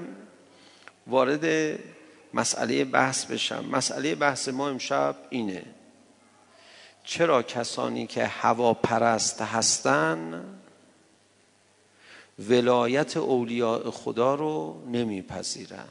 [1.07, 1.79] وارد
[2.35, 3.64] مسئله بحث بشم.
[3.64, 5.64] مسئله بحث ما امشب اینه.
[7.05, 10.44] چرا کسانی که هواپرست هستن
[12.38, 15.88] ولایت اولیاء خدا رو نمیپذیرن.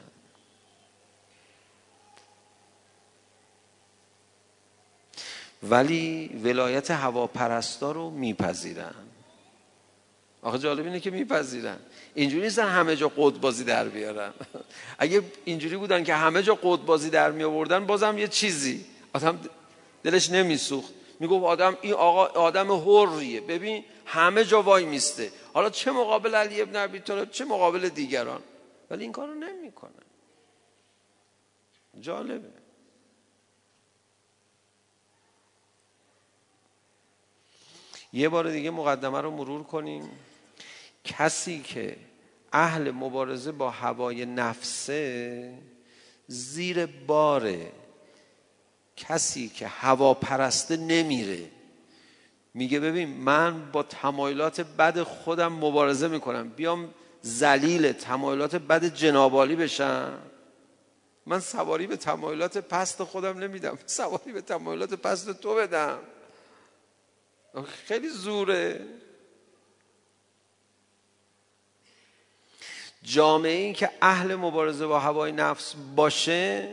[5.62, 8.94] ولی ولایت هواپرستا رو میپذیرن.
[10.42, 11.76] آخه جالب اینه که میپذیرن.
[12.14, 14.32] اینجوری نیستن همه جا قد بازی در بیارن.
[14.98, 18.84] اگه اینجوری بودن که همه جا قد بازی در می آوردن بازم یه چیزی.
[19.12, 19.40] آدم
[20.04, 20.92] دلش نمیسوخت.
[21.20, 23.40] می‌گفت آدم این آقا آدم حریه.
[23.40, 25.30] ببین همه جا وای میسته.
[25.56, 28.42] حالا چه مقابل علی ابن ابی طالب چه مقابل دیگران؟
[28.90, 29.92] ولی این کارو نمی‌کنه.
[32.00, 32.50] جالبه.
[38.12, 40.10] یه بار دیگه مقدمه رو مرور کنیم.
[41.04, 41.96] کسی که
[42.52, 45.58] اهل مبارزه با هوای نفسه
[46.26, 47.72] زیر باره
[48.96, 51.55] کسی که هوا پرسته نمیره.
[52.56, 56.48] میگه ببین من با تمایلات بد خودم مبارزه می‌کنم.
[56.48, 60.18] بیام زلیل تمایلات بد جنابالی بشم.
[61.26, 63.78] من سواری به تمایلات پست خودم نمیدم.
[63.86, 65.98] سواری به تمایلات پست تو بدم.
[67.86, 68.80] خیلی زوره.
[73.02, 76.68] جامعه این که اهل مبارزه با هوای نفس باشه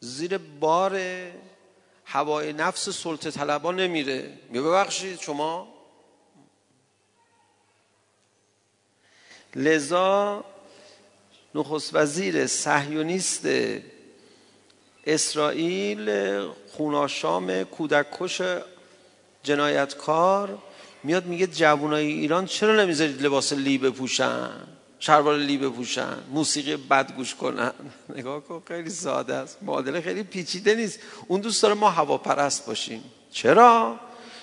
[0.00, 1.00] زیر بار
[2.04, 4.38] هوای نفس سلطه طلبا نمیره.
[4.50, 5.68] می ببخشید شما؟
[9.56, 10.44] لذا
[11.54, 13.46] نخست وزیر صهیونیست
[15.06, 16.10] اسرائیل
[16.72, 18.42] خوناشام کودککش
[19.42, 20.58] جنایتکار
[21.02, 24.50] میاد میگه جوانای ایران چرا نمی‌ذارید لباس لی بپوشن؟
[25.04, 27.72] شلوار لی بپوشن موسیقی بد گوش کنن.
[28.16, 29.62] نگاه کن خیلی ساده است.
[29.62, 30.98] معادله خیلی پیچیده نیست.
[31.28, 33.04] اون دوست داره ما هواپرست باشیم.
[33.30, 34.00] چرا؟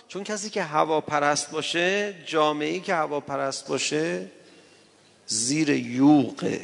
[0.08, 4.32] چون کسی که هواپرست باشه جامعه که هواپرست باشه
[5.28, 6.60] زیر یوغ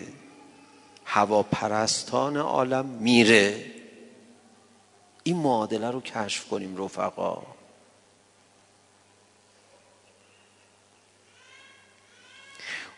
[1.06, 3.66] هواپرستان عالم میره.
[5.24, 7.55] این معادله رو کشف کنیم رفقا.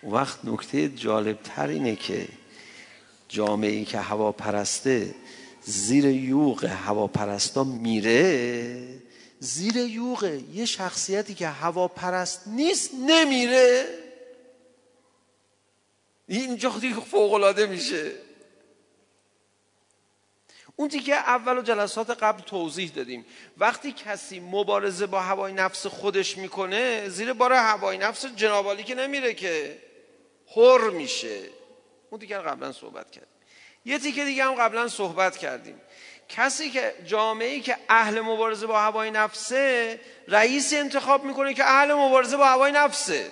[0.02, 2.28] اون وقت نکته جالب تر اینه که
[3.30, 5.16] جامعه ای که هواپرسته
[5.64, 8.98] زیر یوغ هواپرستا میره
[9.40, 13.86] زیر یوغ یه شخصیتی که هواپرست نیست نمیره.
[16.28, 18.12] اینجا دیگه فوق میشه.
[20.80, 23.26] اون که اول و جلسات قبل توضیح دادیم.
[23.58, 29.34] وقتی کسی مبارزه با هوای نفس خودش می‌کنه زیر بار هوای نفس جنابالی که نمیره
[29.34, 29.78] که
[30.56, 31.40] حر میشه.
[32.10, 33.30] اون دیگر قبلا صحبت کردیم.
[33.86, 35.82] یه تیکه دیگه هم قبلا صحبت کردیم.
[36.30, 42.38] کسی که جامعه که اهل مبارزه با هوای نفسه رئیس انتخاب می‌کنه که اهل مبارزه
[42.38, 43.32] با هوای نفسه.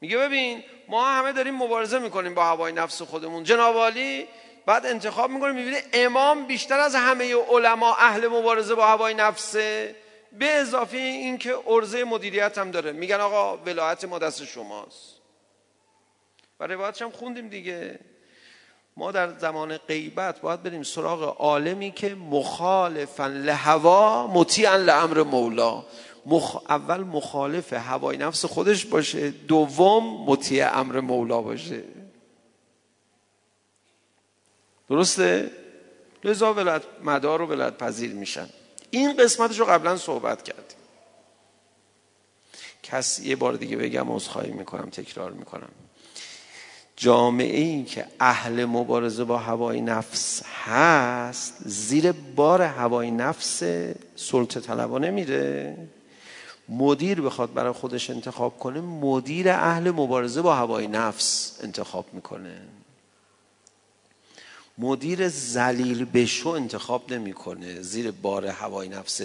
[0.00, 3.44] میگه ببین ما همه داریم مبارزه می‌کنیم با هوای نفس خودمون.
[3.44, 4.28] جنابالی
[4.66, 9.96] بعد انتخاب می‌کنه می‌بینه امام بیشتر از همه علما اهل مبارزه با هوای نفسه
[10.38, 12.92] به اضافه اینکه ارزه مدیریت هم داره.
[12.92, 15.16] میگن آقا ولایت ما دست شماست.
[16.60, 17.98] و روایتش هم خوندیم دیگه.
[18.96, 25.84] ما در زمان غیبت باید بریم سراغ عالمی که مخالفا لهوا مطیعا لامر مولا.
[26.26, 26.56] مخ...
[26.68, 31.82] اول مخالف هوای نفس خودش باشه دوم مطیع امر مولا باشه.
[34.90, 35.50] درسته؟
[36.24, 38.48] لذا ولایت مدار و ولایت پذیر میشن.
[38.90, 40.76] این قسمتش رو قبلا صحبت کردیم.
[42.82, 45.68] کس یه بار دیگه بگم عذرخواهی می‌کنم تکرار می‌کنم.
[46.96, 53.62] جامعه ای که اهل مبارزه با هوای نفس هست زیر بار هوای نفس
[54.16, 55.76] سلطه طلبا نمیره.
[56.68, 62.60] مدیر بخواد برای خودش انتخاب کنه مدیر اهل مبارزه با هوای نفس انتخاب می‌کنه.
[64.78, 67.82] مدیر زلیل بشو انتخاب نمی‌کنه.
[67.82, 69.22] زیر بار هوای نفس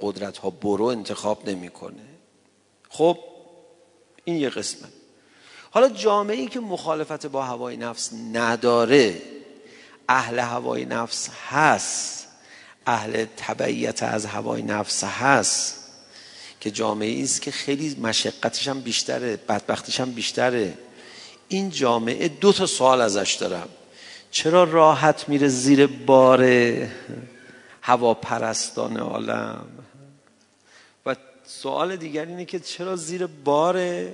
[0.00, 2.04] قدرت ها برو انتخاب نمی‌کنه.
[2.88, 3.18] خب
[4.24, 4.88] این یه قسمت.
[5.70, 9.22] حالا جامعه ای که مخالفت با هوای نفس نداره
[10.08, 12.26] اهل هوای نفس هست.
[12.86, 15.74] اهل تبعیت از هوای نفس هست
[16.60, 20.78] که جامعه است که خیلی مشقتش هم بیشتره بدبختیش هم بیشتره.
[21.48, 23.68] این جامعه دو تا سوال ازش دارم.
[24.30, 26.46] چرا راحت میره زیر بار
[27.82, 29.66] هواپرستان عالم؟
[31.06, 34.06] و سوال دیگر اینه که چرا زیر بار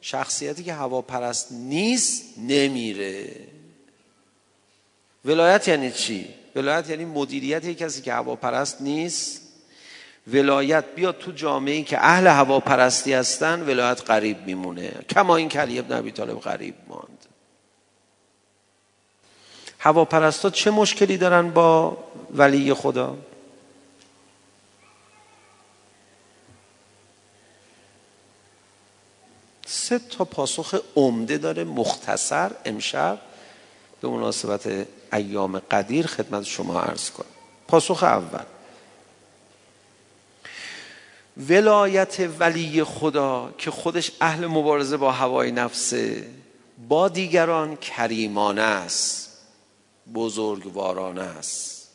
[0.00, 3.30] شخصیتی که هواپرست نیست نمیره؟
[5.24, 9.42] ولایت یعنی چی؟ ولایت یعنی مدیریت یک کسی که هواپرست نیست.
[10.32, 14.92] ولایت بیاد تو جامعه که اهل هواپرستی هستن ولایت قریب میمونه.
[15.10, 17.15] کما این کلی ابن ابی طالب قریب ماند.
[19.86, 21.96] هواپرستا چه مشکلی دارن با
[22.34, 23.16] ولی خدا؟
[29.66, 33.18] سه تا پاسخ عمده داره مختصر امشب
[34.00, 37.26] به مناسبت ایام قدیر خدمت شما عرض کنم.
[37.68, 38.44] پاسخ اول.
[41.48, 46.26] ولایت ولی خدا که خودش اهل مبارزه با هوای نفسه
[46.88, 49.25] با دیگران کریمانه است.
[50.14, 51.88] بزرگوارانه است.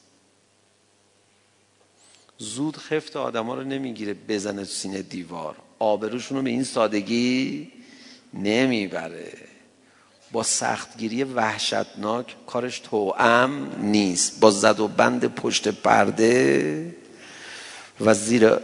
[2.38, 5.56] زود خفت آدما رو نمی‌گیره بزنه تو سینه دیوار.
[5.80, 7.72] آبروشون رو به این سادگی
[8.34, 9.34] نمی‌بره.
[10.32, 14.40] با سختگیری وحشتناک کارش توام نیست.
[14.40, 16.96] با زد و بند پشت پرده
[18.02, 18.58] و زیر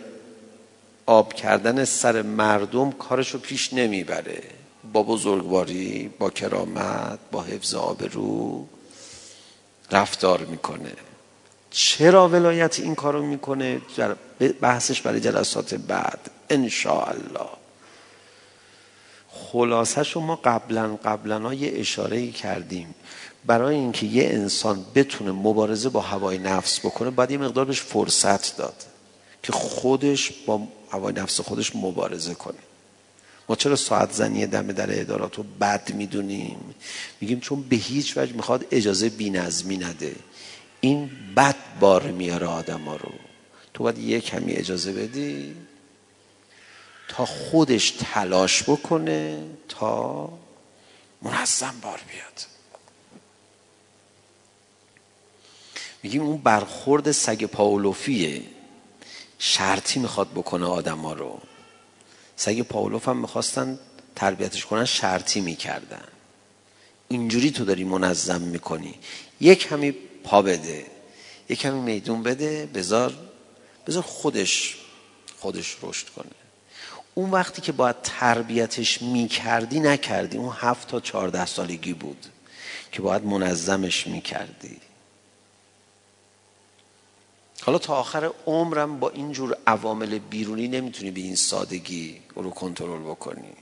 [1.06, 4.44] آب کردن سر مردم کارش رو پیش نمی‌بره.
[4.94, 8.68] با بزرگواری با کرامت با حفظ آبرو
[9.92, 10.92] رفتار می‌کنه.
[11.72, 13.82] چرا ولایت این کارو می‌کنه؟
[14.62, 16.32] بحثش برای جلسات بعد.
[16.50, 17.50] الله
[19.30, 22.96] خلاصه ما قبلا قبلا یه اشاره کردیم.
[23.46, 28.58] برای اینکه یه انسان بتونه مبارزه با هوای نفس بکنه باید یه مقدار بهش فرصت
[28.58, 28.86] داد
[29.44, 30.62] که خودش با
[30.92, 32.58] هوای نفس خودش مبارزه کنه.
[33.50, 36.76] ما چرا ساعت زنی دم در ادارات رو بد می‌دونیم؟
[37.22, 40.16] میگیم چون به هیچ وجه می‌خواد اجازه بینظمی نده.
[40.82, 43.12] این بد بار میاره آدم ها رو.
[43.74, 45.56] تو باید یه کمی اجازه بدی
[47.08, 50.30] تا خودش تلاش بکنه تا
[51.22, 52.46] منظم بار بیاد.
[56.04, 58.42] میگیم اون برخورد سگ پاولوفیه.
[59.40, 61.40] شرطی می‌خواد بکنه آدم ها رو.
[62.38, 63.80] سگ پاولوف هم می‌خواستن
[64.16, 66.08] تربیتش کنن شرطی می‌کردن.
[67.08, 68.96] اینجوری تو داری منظم می‌کنی.
[69.42, 69.92] یک کمی
[70.24, 70.86] پا بده.
[71.50, 73.14] یک کمی میدون بده بذار
[73.88, 74.78] بذار خودش
[75.38, 76.32] خودش رشد کنه.
[77.14, 80.38] اون وقتی که باید تربیتش می‌کردی نکردی.
[80.38, 82.26] اون هفت تا چهارده سالگی بود
[82.92, 84.78] که باید منظمش می‌کردی.
[87.62, 93.54] حالا تا آخر عمرم با اینجور عوامل بیرونی نمی‌تونی به این سادگی رو کنترل بکنی.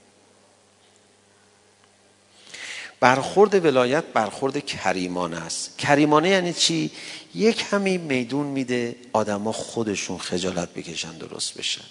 [2.99, 5.77] برخورد ولایت برخورد کریمانه است.
[5.77, 6.91] کریمانه یعنی چی؟
[7.35, 11.85] یک کمی میدون میده آدما خودشون خجالت بکشن درست بشن.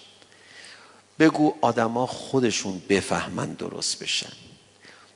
[1.18, 4.32] بگو آدما خودشون بفهمن درست بشن.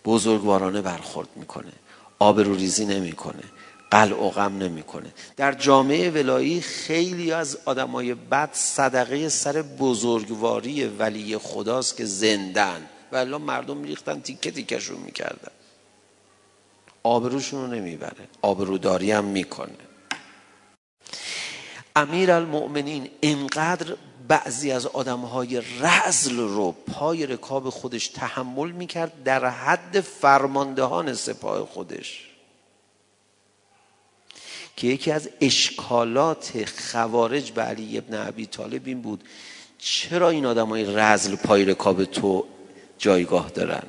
[0.04, 1.72] بزرگوارانه برخورد می‌کنه.
[2.18, 3.44] آبرو ریزی نمی‌کنه.
[3.90, 5.12] قلع و غم نمی‌کنه.
[5.36, 12.86] در جامعه ولایی خیلی از آدمای بد صدقه سر بزرگواری ولی خداست که زندن.
[13.12, 15.52] و الا مردم میریختن تیکه تیکشون می‌کردن.
[17.02, 18.28] آبروشون رو نمی‌بره.
[18.42, 19.72] آبروداری هم می‌کنه.
[21.96, 23.96] امیر المؤمنین اینقدر
[24.28, 32.27] بعضی از آدمهای رزل رو پای رکاب خودش تحمل می‌کرد در حد فرماندهان سپاه خودش.
[34.78, 39.24] که یکی از اشکالات خوارج به علی ابن عبی طالب این بود
[39.78, 42.44] چرا این آدم های رزل پای رکاب تو
[42.98, 43.82] جایگاه دارن؟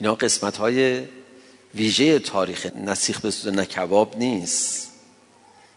[0.00, 1.04] اینا قسمت های
[1.74, 4.92] ویژه تاریخ نسیخ به سوز نکباب نیست.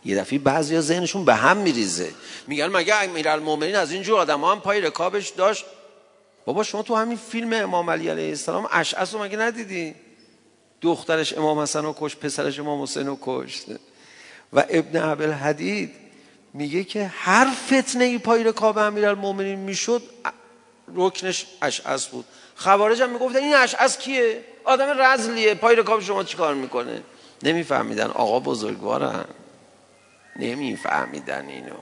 [0.05, 2.11] یه دفعه بعضی ذهنشون به هم میریزه.
[2.47, 5.65] میگن مگه امیرالمومنین از اینجور آدم ها هم پای رکابش داشت؟
[6.45, 9.95] بابا شما تو همین فیلم امام علی علیه السلام اشعث رو مگه ندیدی؟
[10.81, 13.65] دخترش امام حسن رو کش پسرش امام حسین رو کشت.
[14.53, 15.91] و ابن عبل حدید
[16.53, 20.01] میگه که هر فتنه ای پای رکاب امیرالمومنین می‌شد
[20.95, 22.25] رکنش اشعث بود.
[22.55, 25.53] خوارج هم می‌گفتن این اشعث کیه؟ آدم رزلیه.
[25.53, 27.03] پای رکاب شما چیکار می‌کنه؟
[27.43, 28.07] نمیفهمیدن.
[28.07, 29.25] آقا بزرگوارن.
[30.35, 31.75] نمیفهمیدن اینو.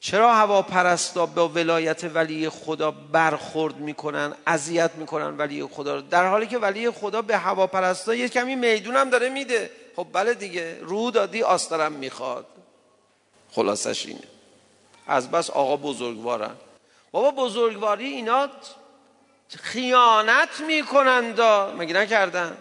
[0.00, 6.46] چرا هواپرستا با ولایت ولی خدا برخورد می‌کنن اذیت می‌کنن ولی خدا رو؟ در حالی
[6.46, 9.70] که ولی خدا به هواپرستا یه کمی میدون هم داره میده.
[9.96, 12.46] خب بله دیگه رو دادی آسترم می‌خواد.
[13.50, 14.20] خلاصش اینه.
[15.06, 16.54] از بس آقا بزرگوارن.
[17.10, 18.48] بابا بزرگواری اینا
[19.48, 21.40] خیانت می‌کنند
[21.78, 22.56] مگه نکردن؟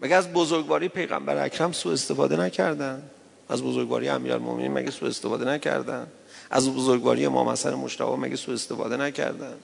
[0.00, 3.10] مگه از بزرگواری پیغمبر اکرم سو استفاده نکردن؟
[3.48, 6.06] از بزرگواری امیرالمومنین مگه سو استفاده نکردن؟
[6.50, 9.56] از بزرگواری امام حسن مشتبه مگه سو استفاده نکردن؟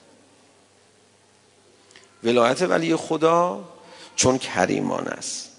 [2.24, 3.64] ولایت ولی خدا
[4.16, 5.51] چون کریمان است.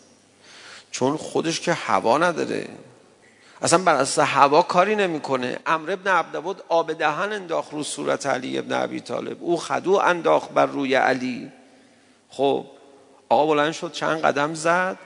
[0.91, 2.67] چون خودش که هوا نداره.
[3.61, 5.59] اصلا بر اساس هوا کاری نمی‌کنه.
[5.65, 9.37] امر ابن عبدود آب دهن انداخت رو صورت علی ابن ابی طالب.
[9.43, 11.51] او خدو انداخت بر روی علی.
[12.29, 12.65] خب
[13.29, 14.97] آقا بلند شد چند قدم زد.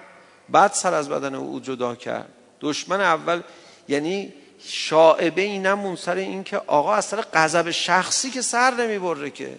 [0.50, 2.30] بعد سر از بدن او جدا کرد.
[2.62, 3.42] دشمن اول
[3.88, 9.30] یعنی شاعبه ای نمون سر این که آقا از سر غضب شخصی که سر نمی‌بره
[9.30, 9.58] که.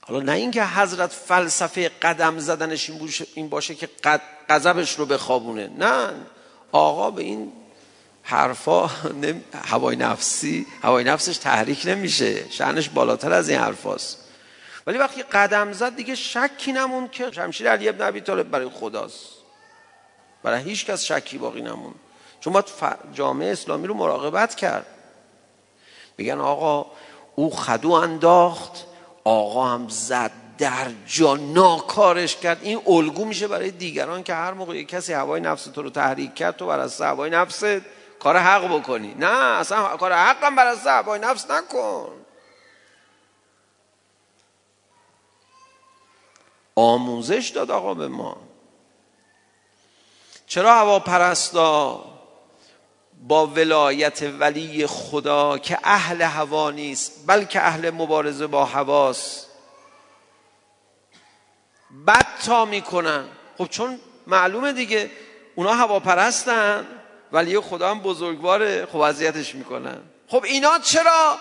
[0.00, 2.90] حالا نه اینکه حضرت فلسفه قدم زدنش
[3.34, 3.88] این باشه که
[4.48, 5.70] غضبش رو بخوابونه.
[5.78, 6.10] نه.
[6.72, 7.52] آقا به این
[8.22, 8.90] حرفا
[9.64, 12.50] هوای نفسی هوای نفسش تحریک نمیشه.
[12.50, 14.18] شأنش بالاتر از این حرفاست.
[14.86, 19.37] ولی وقتی قدم زد دیگه شکی نمون که شمشیر علی ابن ابی طالب برای خداست.
[20.42, 21.94] برای هیچ کس شکی باقی نمون
[22.40, 22.66] چون باید
[23.12, 24.86] جامعه اسلامی رو مراقبت کرد.
[26.18, 26.86] بگن آقا
[27.34, 28.84] او خدو انداخت
[29.24, 32.58] آقا هم زد در جا ناکارش کرد.
[32.62, 36.56] این الگو میشه برای دیگران که هر موقع کسی هوای نفس تو رو تحریک کرد
[36.56, 37.64] تو بر اساس هوای نفس
[38.18, 39.14] کار حق بکنی.
[39.14, 42.10] نه اصلا کار حق هم بر اساس هوای نفس نکن.
[46.74, 48.47] آموزش داد آقا به ما.
[50.48, 52.04] چرا هواپرستا
[53.22, 59.46] با ولایت ولی خدا که اهل هوا نیست بلکه اهل مبارزه با هواست؟
[62.06, 63.24] بد تا می‌کنن.
[63.58, 65.10] خب چون معلومه دیگه
[65.54, 66.86] اونا هواپرستن
[67.32, 69.98] ولی خدا هم بزرگواره خب اذیتش می‌کنن.
[70.28, 71.38] خب اینا چرا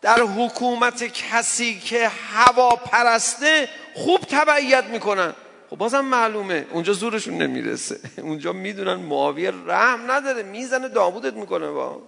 [0.00, 5.34] در حکومت کسی که هواپرسته خوب تبعیت می‌کنن؟
[5.70, 6.66] خب بازم معلومه.
[6.72, 8.00] اونجا زورشون نمی‌رسه.
[8.28, 10.42] اونجا می‌دونن معاویه رحم نداره.
[10.42, 12.02] می‌زنه داوودت می‌کنه با.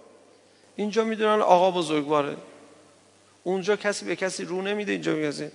[0.75, 2.37] اینجا می‌دونن آقا بزرگواره.
[3.43, 5.47] اونجا کسی به کسی رو نمیده اینجا کسی.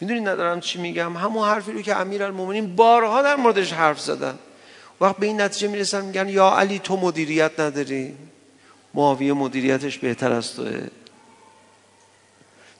[0.00, 4.38] می‌دونی ندارم چی میگم؟ همون حرفی رو که امیر المومنین بارها در موردش حرف زدن.
[5.00, 8.14] وقت به این نتیجه می‌رسن میگن یا علی تو مدیریت نداری.
[8.94, 10.88] معاویه مدیریتش بهتر از توه.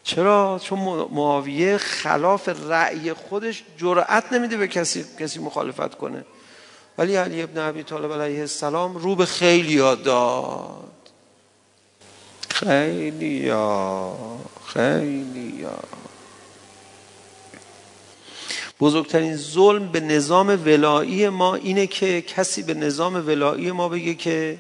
[0.03, 0.79] چرا؟ چون
[1.13, 6.25] معاویه خلاف رأی خودش جرأت نمیده به کسی کسی مخالفت کنه.
[6.99, 10.91] ولی علی ابن ابی طالب علیه السلام رو به خیلی داد.
[12.51, 14.17] خیلی یا
[14.67, 15.79] خیلی یا
[18.81, 24.59] بزرگترین ظلم به نظام ولایی ما اینه که کسی به نظام ولایی ما بگه که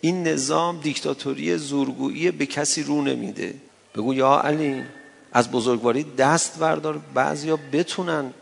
[0.00, 3.54] این نظام دیکتاتوری زورگویی به کسی رو نمیده.
[3.94, 4.84] بگو یا علی
[5.32, 8.34] از بزرگواری دست بردار بعضیا بتونن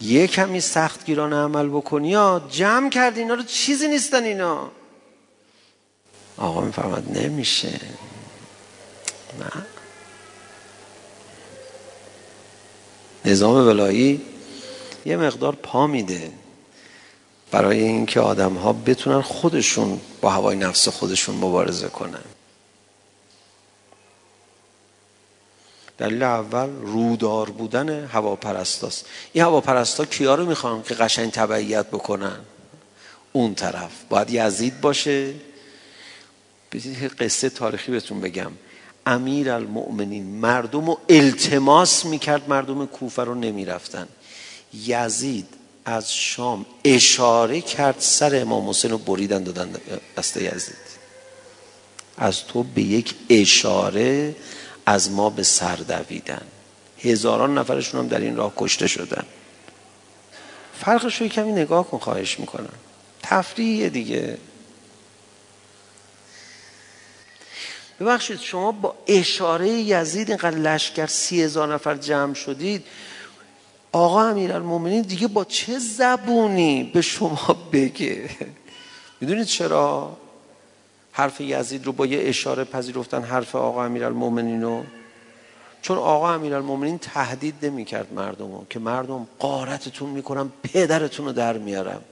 [0.00, 4.70] یه کمی سختگیرانه عمل بکنی یا جمع کرد اینا رو چیزی نیستن اینا.
[6.36, 7.80] آقا میفرماد نمیشه.
[9.40, 9.66] نه.
[13.24, 14.20] نظام ولایی
[15.06, 16.32] یه مقدار پا میده
[17.50, 22.24] برای اینکه آدم ها بتونن خودشون با هوای نفس خودشون مبارزه کنن.
[25.98, 29.06] دلیل اول رودار بودن هواپرستاست.
[29.32, 32.38] این هواپرستا کیا رو می‌خوان که قشنگ تبعیت بکنن؟
[33.32, 33.90] اون طرف.
[34.08, 35.34] باید یزید باشه.
[37.20, 38.52] قصه تاریخی بهتون بگم.
[39.06, 44.08] امیر المؤمنین مردم رو التماس می‌کرد مردم کوفه رو نمی‌رفتن.
[44.86, 45.46] یزید
[45.84, 49.70] از شام اشاره کرد سر امام حسین رو بریدن دادن
[50.16, 50.88] دست یزید.
[52.16, 54.34] از تو به یک اشاره
[54.88, 56.42] از ما به سر دویدن.
[56.98, 59.24] هزاران نفرشون هم در این راه کشته شدن.
[60.80, 62.72] فرقش رو کمی نگاه کن خواهش می‌کنم.
[63.22, 64.38] تفریح دیگه.
[68.00, 72.84] ببخشید شما با اشاره یزید اینقدر لشکر سی هزار نفر جمع شدید.
[73.92, 78.30] آقا امیر المومنین دیگه با چه زبونی به شما بگه؟
[79.20, 80.16] می‌دونید چرا؟
[81.18, 84.84] حرف یزید رو با یه اشاره پذیرفتن حرف آقا امیر المومنین رو.
[85.82, 91.32] چون آقا امیر المومنین تهدید نمی کرد مردم رو که مردم قارتتون می‌کنم پدرتون رو
[91.32, 92.02] در میارم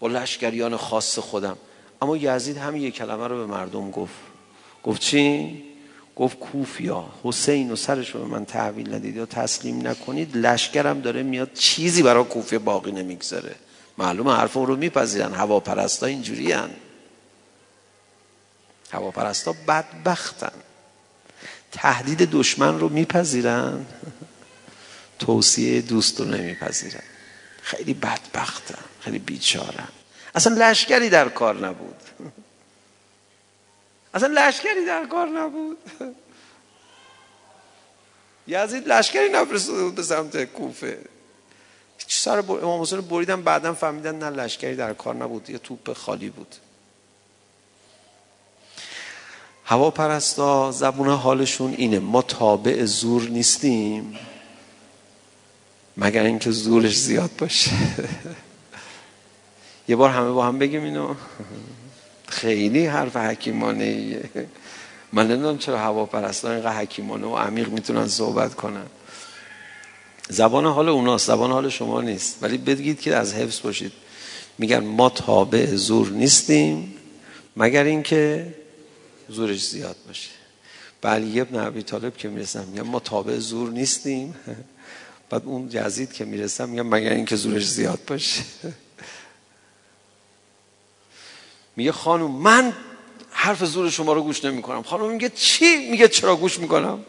[0.00, 1.56] با لشکریان خاص خودم.
[2.02, 4.14] اما یزید همین یک کلمه رو به مردم گفت.
[4.84, 5.62] گفت چی؟
[6.16, 11.22] گفت کوفیا حسین و سرش رو به من تحویل ندید یا تسلیم نکنید لشکرم داره
[11.22, 13.54] میاد چیزی برای کوفه باقی نمی‌گذاره.
[13.98, 16.70] معلومه حرف رو میپذیرن هواپرستا اینجوری هن
[18.90, 20.52] هواپرستا بدبختن.
[21.72, 23.86] تهدید دشمن رو میپذیرن.
[25.18, 27.02] توصیه دوست رو نمیپذیرن.
[27.62, 29.88] خیلی بدبختن خیلی بیچارن.
[30.34, 31.96] اصلا لشکری در کار نبود.
[34.14, 35.78] اصلا لشکری در کار نبود.
[38.46, 40.98] یزید لشکری نفرستاده بود به سمت کوفه.
[42.08, 46.54] سر امام حسین بریدن بعدا فهمیدن نه لشکری در کار نبود یه توپ خالی بود.
[49.70, 51.98] هوا پرستا زبون حالشون اینه.
[51.98, 54.18] ما تابع زور نیستیم.
[55.96, 57.70] مگر اینکه زورش زیاد باشه.
[59.88, 61.14] یه بار همه با هم بگیم اینو.
[62.28, 64.30] خیلی حرف حکیمانه ایه
[65.12, 68.86] من نمی‌دونم چرا هواپرستان اینقدر حکیمانه و عمیق می‌تونن صحبت کنن.
[70.28, 71.26] زبان حال اوناست.
[71.26, 72.38] زبان حال شما نیست.
[72.42, 73.92] ولی بگید که از حفظ باشید.
[74.58, 76.94] میگن ما تابع زور نیستیم.
[77.56, 78.54] مگر اینکه
[79.28, 80.30] زورش زیاد باشه.
[81.02, 82.64] بلی ابن عبی طالب که می‌رسم.
[82.64, 84.34] میگن ما تابع زور نیستیم.
[85.30, 88.42] بعد اون جزید که می‌رسم میگن مگر اینکه زورش زیاد باشه.
[91.76, 92.72] میگه خانم من
[93.30, 96.98] حرف زور شما رو گوش نمی کنم خانم میگه چی؟ میگه چرا گوش می‌کنم؟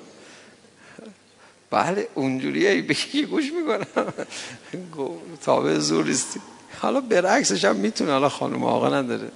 [1.71, 4.13] بله اونجوریه بگی گوش می‌کنم.
[5.41, 6.39] تابع زور نیستی
[6.79, 8.11] حالا برعکسش هم می‌تونه.
[8.11, 9.31] حالا خانم آقا نداره.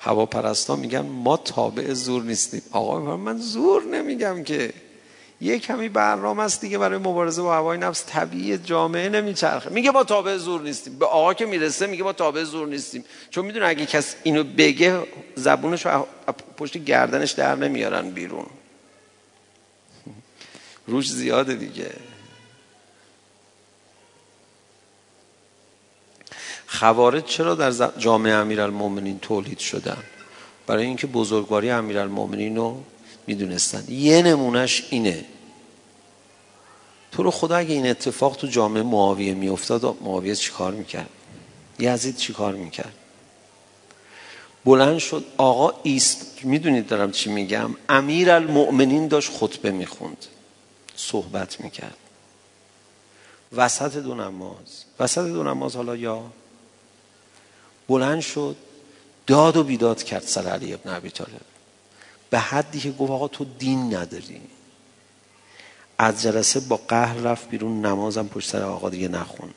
[0.00, 2.62] هواپرستا میگن ما تابع زور نیستیم.
[2.72, 4.72] آقا من زور نمیگم که.
[5.42, 8.04] یه کمی برنامه است دیگه برای مبارزه با هوای نفس.
[8.06, 9.70] طبیعی جامعه نمیچرخه.
[9.70, 10.98] میگه ما تابع زور نیستیم.
[10.98, 13.04] به آقا که می‌رسه میگه ما تابع زور نیستیم.
[13.30, 15.00] چون می‌دونه اگه کس اینو بگه
[15.34, 15.86] زبونش
[16.56, 18.46] پشت گردنش در نمیارن بیرون.
[20.86, 21.90] روش زیاده دیگه.
[26.72, 30.02] خوارج چرا در جامعه امیرالمؤمنین تولید شدن؟
[30.66, 32.82] برای اینکه بزرگواری امیرالمؤمنین رو
[33.26, 33.84] می‌دونستن.
[33.88, 35.24] یه نمونهش اینه.
[37.12, 41.10] تو رو خدا اگه این اتفاق تو جامعه معاویه میافتاد معاویه چیکار می‌کرد؟
[41.78, 42.94] یزید چیکار می‌کرد؟
[44.64, 50.26] بلند شد آقا ایست می‌دونید دارم چی میگم؟ امیر المؤمنین داشت خطبه می‌خوند.
[50.96, 51.96] صحبت می‌کرد.
[53.52, 54.84] وسط دو نماز.
[55.00, 56.22] وسط دو نماز حالا یا
[57.90, 58.56] بلند شد
[59.26, 61.40] داد و بیداد کرد سر علی ابن عبی طالب.
[62.30, 64.40] به حدی که گفت آقا تو دین نداری.
[65.98, 69.50] از جلسه با قهر رفت بیرون نمازم پشت سر آقا دیگه نخون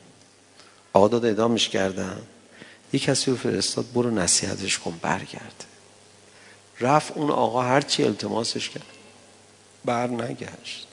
[0.93, 2.21] آقا داد ادامش کردن.
[2.93, 5.65] یه کسی رو فرستاد برو نصیحتش کن برگرد.
[6.79, 8.86] رفت اون آقا هرچی التماسش کرد
[9.86, 10.88] بر نگشت.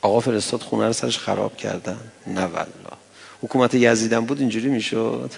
[0.00, 2.00] آقا فرستاد خونه رو سرش خراب کردن.
[2.26, 3.03] نه والله.
[3.44, 5.30] حکومت یزیدم بود اینجوری می‌شد؟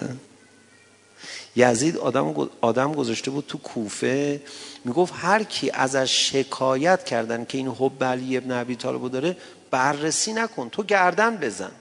[1.57, 4.41] یزید آدم آدم گذاشته بود تو کوفه.
[4.85, 9.37] می‌گفت هر کی ازش شکایت کردن که این حب علی ابن ابی طالب داره
[9.71, 10.69] بررسی نکن.
[10.69, 11.73] تو گردن بزن.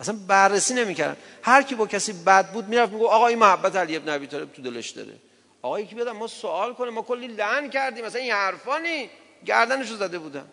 [0.00, 1.16] اصلا بررسی نمی‌کردن.
[1.42, 4.52] هر کی با کسی بد بود می‌رفت می‌گفت آقا این محبت علی ابن ابی طالب
[4.52, 5.14] تو دلش داره.
[5.62, 8.04] آقا یکی بیاد ما سوال کنه ما کلی لعن کردیم.
[8.04, 9.10] مثلا این حرفانی
[9.46, 10.44] گردنشو زده بودن.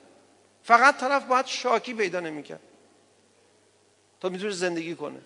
[0.64, 2.60] فقط طرف باید شاکی پیدا نمی‌کرد.
[4.22, 5.20] تا می‌تونه زندگی کنه.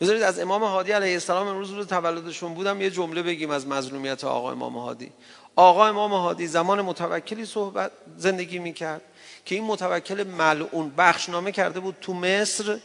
[0.00, 4.24] بذارید از امام هادی علیه السلام امروز روز تولدشون بودم یه جمله بگیم از مظلومیت
[4.24, 5.12] آقا امام هادی.
[5.56, 9.02] آقا امام هادی زمان متوکلی صحبت زندگی می‌کرد
[9.44, 12.78] که این متوکل ملعون بخشنامه کرده بود تو مصر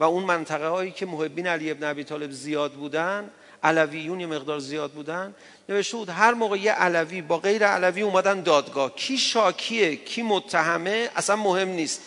[0.00, 3.30] و اون منطقه هایی که محبین علی ابن ابی طالب زیاد بودن
[3.62, 5.34] علویون یه مقدار زیاد بودن
[5.68, 11.10] نوشته بود هر موقع یه علوی با غیر علوی اومدن دادگاه کی شاکیه کی متهمه
[11.16, 12.02] اصلا مهم نیست.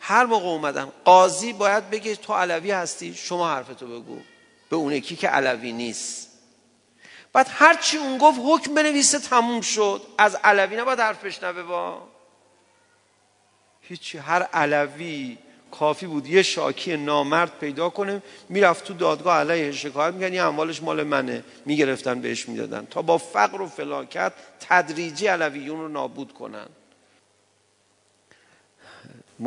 [0.00, 0.92] هر موقع اومدن.
[1.04, 4.18] قاضی باید بگه تو علوی هستی شما حرفتو بگو.
[4.70, 6.28] به اون یکی که علوی نیست.
[7.32, 10.02] بعد هرچی اون گفت حکم بنویسه تموم شد.
[10.18, 12.08] از علوی نباید حرف بشنوه با.
[13.80, 14.18] هیچی.
[14.18, 15.38] هر علوی
[15.72, 16.26] کافی بود.
[16.26, 21.44] یه شاکی نامرد پیدا کنه می‌رفت تو دادگاه علیه شکایت میگن یه اموالش مال منه
[21.66, 22.86] می‌گرفتن بهش می‌دادن.
[22.90, 26.66] تا با فقر و فلاکت تدریجی علویون رو نابود کنن.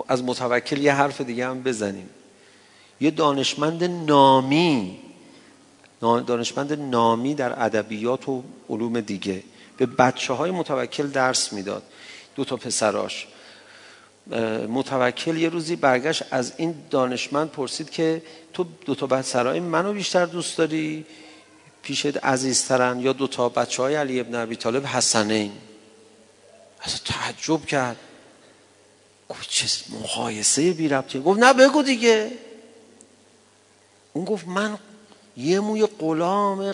[0.08, 2.10] از متوکل یه حرف دیگه هم بزنیم.
[3.02, 5.00] یه دانشمند نامی
[6.02, 9.44] دانشمند نامی در ادبیات و علوم دیگه
[9.78, 11.84] به بچه های متوکل درس می‌داد.
[12.36, 13.28] دو تا پسراش.
[14.70, 18.22] متوکل یه روزی برگشت از این دانشمند پرسید که
[18.54, 21.06] تو دو تا سرای منو بیشتر دوست داری؟
[21.82, 25.52] پیشت عزیزترن یا دو تا بچه های علی ابن عبی طالب حسنین؟
[26.82, 27.98] از تعجب کرد.
[29.30, 29.68] گفت چه
[30.02, 31.20] مقایسه بی ربطی.
[31.20, 32.32] گفت نه بگو دیگه.
[34.14, 34.78] اون گفت من
[35.38, 36.74] یه موی غلام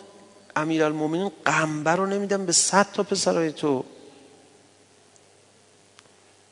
[0.55, 3.85] امیرالمومنین قنبر رو نمیدم به صد تا پسرای تو.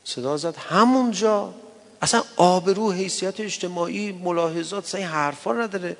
[0.04, 0.56] صدا زد.
[0.56, 1.54] همونجا
[2.02, 5.96] اصلا آبرو حیثیت اجتماعی ملاحظات این حرفا نداره.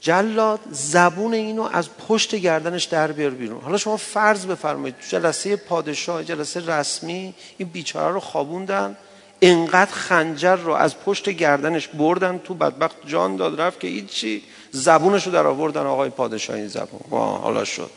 [0.00, 3.60] جلاد زبون اینو از پشت گردنش در بیار بیرون.
[3.60, 8.96] حالا شما فرض بفرمایید جلسه پادشاه جلسه رسمی این بیچاره رو خوابوندن
[9.42, 15.26] انقدر خنجر رو از پشت گردنش بردن تو بدبخت جان داد رفت که هیچی زبونش
[15.26, 17.90] رو در آوردن آقای پادشاه این زبون حالا شد.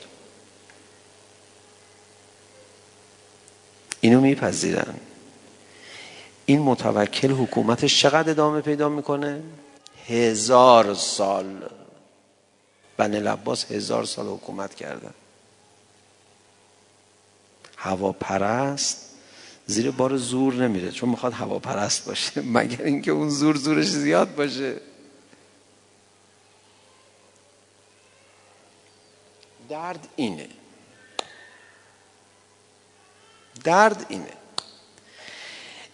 [4.04, 4.95] اینو میپذیرن.
[6.45, 9.43] این متوکل حکومتش چقدر ادامه پیدا می‌کنه؟
[10.08, 11.70] هزار سال.
[12.97, 15.14] بنی لباس هزار سال حکومت کردن
[17.78, 19.10] هواپرست
[19.66, 24.76] زیر بار زور نمیره چون می‌خواد هواپرست باشه مگر اینکه اون زور زورش زیاد باشه.
[29.70, 30.62] درد اینه.
[33.64, 34.34] درد اینه.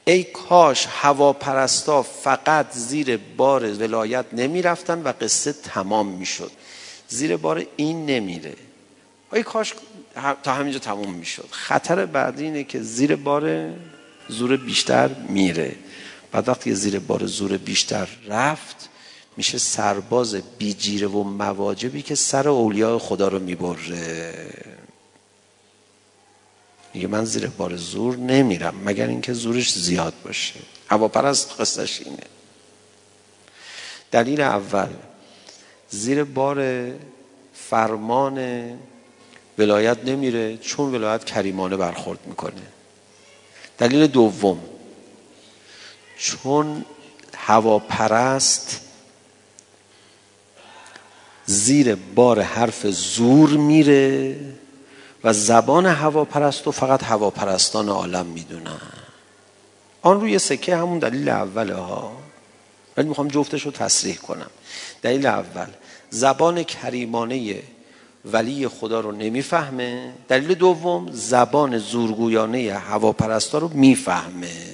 [0.06, 6.52] ای کاش هواپرستا فقط زیر بار ولایت نمی رفتن و قصه تمام می شد
[7.08, 8.56] زیر بار این نمیره.
[9.34, 9.74] ای کاش
[10.44, 13.70] تا همینجا تمام می شد خطر بعدی اینه که زیر بار
[14.30, 15.76] زور بیشتر میره.
[16.32, 18.90] بعد وقتی زیر بار زور بیشتر رفت
[19.38, 24.34] میشه سرباز بیجیره و مواجبی که سر اولیاء خدا رو می‌بره.
[26.94, 30.60] میگه من زیر بار زور نمیرم مگر اینکه زورش زیاد باشه.
[30.88, 32.24] هواپرست قصدش اینه.
[34.12, 34.90] دلیل اول
[35.90, 36.92] زیر بار
[37.54, 38.40] فرمان
[39.58, 42.62] ولایت نمیره چون ولایت کریمانه برخورد می‌کنه.
[43.78, 44.60] دلیل دوم
[46.18, 46.86] چون
[47.36, 48.82] هواپرست
[51.46, 54.36] زیر بار حرف زور میره
[55.24, 58.82] و زبان هواپرست رو فقط هواپرستان عالم می‌دونن.
[60.02, 62.12] آن روی سکه همون دلیل اوله ها.
[62.98, 64.50] ولی می‌خوام جفتش رو تصریح کنم.
[65.02, 65.68] دلیل اول
[66.10, 67.64] زبان کریمانه
[68.26, 70.14] ولی خدا رو نمی‌فهمه.
[70.28, 74.70] دلیل دوم زبان زورگویانه هواپرستا رو می‌فهمه.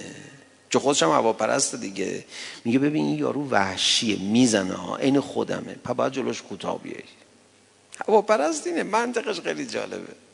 [0.70, 2.26] چون خودش هم هواپرست دیگه.
[2.66, 4.96] میگه ببین این یارو وحشیه می‌زنه ها.
[4.96, 5.76] عین خودمه.
[5.84, 7.04] پا باید جلوش کوتاه بیایی
[8.08, 8.84] هواپرست اینه.
[8.84, 10.25] منطقش خیلی جالبه.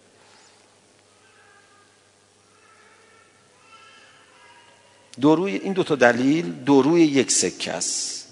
[5.19, 8.27] دوروی این دو تا دلیل دوروی یک سکه است.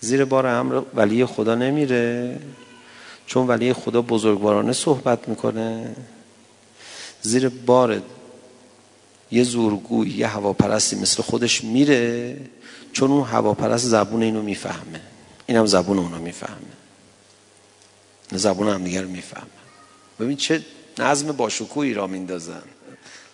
[0.00, 2.38] زیر بار امر ولی خدا نمیره
[3.26, 5.96] چون ولی خدا بزرگوارانه صحبت می‌کنه.
[7.22, 8.02] زیر بار
[9.30, 12.36] یه زورگوی یه هواپرستی مثل خودش میره
[12.92, 15.00] چون اون هواپرست زبون اینو می‌فهمه.
[15.46, 16.72] اینم زبون اونو می‌فهمه.
[18.32, 19.46] زبون هم دیگر می‌فهمه.
[20.20, 20.64] ببین چه
[20.98, 22.62] نظم باشکوهی را میندازن.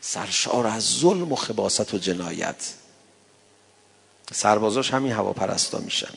[0.08, 2.74] سرشار از ظلم و خباست و جنایت.
[4.32, 6.14] سربازاش همین هواپرستا میشن.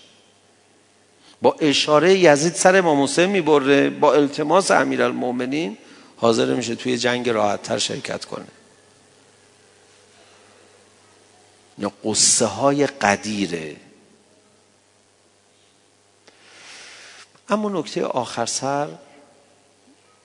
[1.41, 5.77] با اشاره یزید سر امام حسین می‌بره با التماس امیرالمومنین
[6.17, 8.45] حاضر میشه توی جنگ راحتتر شرکت کنه.
[11.77, 13.75] یا قصه های قدیره.
[17.49, 18.87] اما نکته آخر سر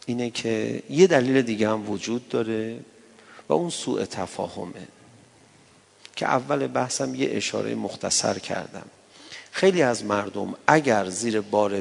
[0.07, 2.79] اینه که یه دلیل دیگه هم وجود داره.
[3.49, 4.89] و اون سوء تفاهمه.
[6.17, 8.87] که اول بحثم یه اشاره مختصر کردم.
[9.51, 11.81] خیلی از مردم اگر زیر بار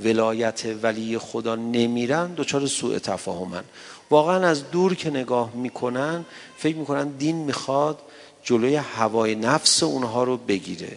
[0.00, 3.64] ولایت ولی خدا نمیرن دچار سوء تفاهمن.
[4.10, 6.24] واقعا از دور که نگاه می‌کنن
[6.58, 7.98] فکر می‌کنن دین می‌خواد
[8.42, 10.96] جلوی هوای نفس اونها رو بگیره.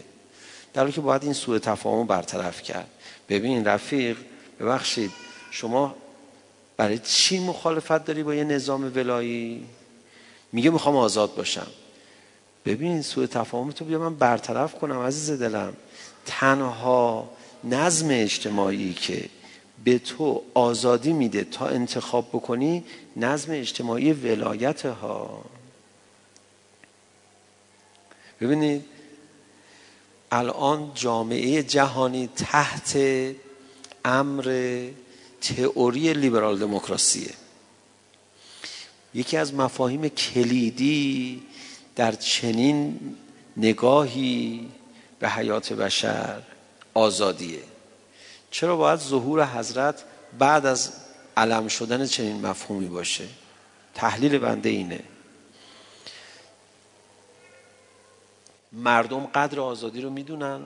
[0.74, 2.90] در حالی که باید این سوء تفاهم برطرف کرد.
[3.30, 4.18] ببین رفیق
[4.60, 5.12] ببخشید
[5.52, 5.96] شما
[6.78, 9.66] برای چی مخالفت داری با یه نظام ولایی؟
[10.52, 11.68] میگه می‌خوام آزاد باشم.
[12.66, 15.74] ببین سوء تفاهم تو بیا من برطرف کنم عزیز دلم.
[16.26, 17.30] تنها
[17.64, 19.30] نظم اجتماعی که
[19.84, 22.84] به تو آزادی میده تا انتخاب بکنی
[23.16, 25.46] نظم اجتماعی ولایت ها
[28.42, 28.86] ببینید
[30.32, 32.98] الان جامعه جهانی تحت
[34.06, 34.46] امر
[35.42, 37.34] تئوری لیبرال دموکراسیه.
[39.18, 41.44] یکی از مفاهیم کلیدی
[41.96, 43.00] در چنین
[43.58, 44.68] نگاهی
[45.20, 46.42] به حیات بشر
[46.94, 47.60] آزادیه.
[48.52, 50.04] چرا باید ظهور حضرت
[50.40, 50.94] بعد از
[51.38, 53.28] علم شدن چنین مفهومی باشه؟
[53.96, 55.00] تحلیل بنده اینه.
[58.74, 60.62] مردم قدر آزادی رو می‌دونن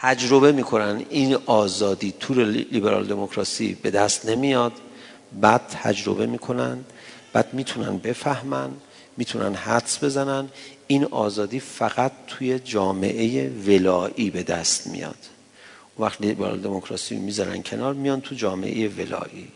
[0.00, 1.06] تجربه می‌کنن.
[1.10, 4.72] این آزادی تور لیبرال دموکراسی به دست نمیاد.
[5.40, 6.84] بعد تجربه می‌کنن.
[7.32, 8.70] بعد می‌تونن بفهمن
[9.16, 10.48] می‌تونن حدس بزنن.
[10.86, 15.18] این آزادی فقط توی جامعه ولایی به دست میاد.
[15.98, 19.48] وقتی لیبرال دموکراسی می‌ذارن کنار میان تو جامعه ولایی.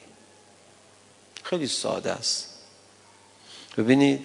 [1.43, 2.49] خیلی ساده است.
[3.77, 4.21] ببینید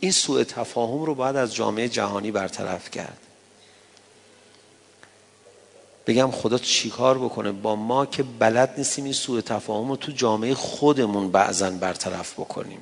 [0.00, 3.18] این سوء تفاهم رو باید از جامعه جهانی برطرف کرد.
[6.06, 10.54] بگم خدا چیکار بکنه؟ با ما که بلد نیستیم این سوء تفاهم رو تو جامعه
[10.54, 12.78] خودمون بعضا برطرف بکنیم.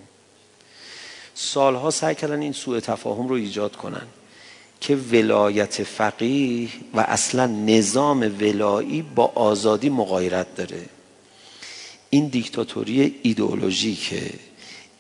[1.35, 4.07] سالها سعی کردن این سوء تفاهم رو ایجاد کنن
[4.81, 10.85] که ولایت فقیه و اصلا نظام ولایی با آزادی مغایرت داره.
[12.11, 14.31] این دیکتاتوری ایدئولوژی که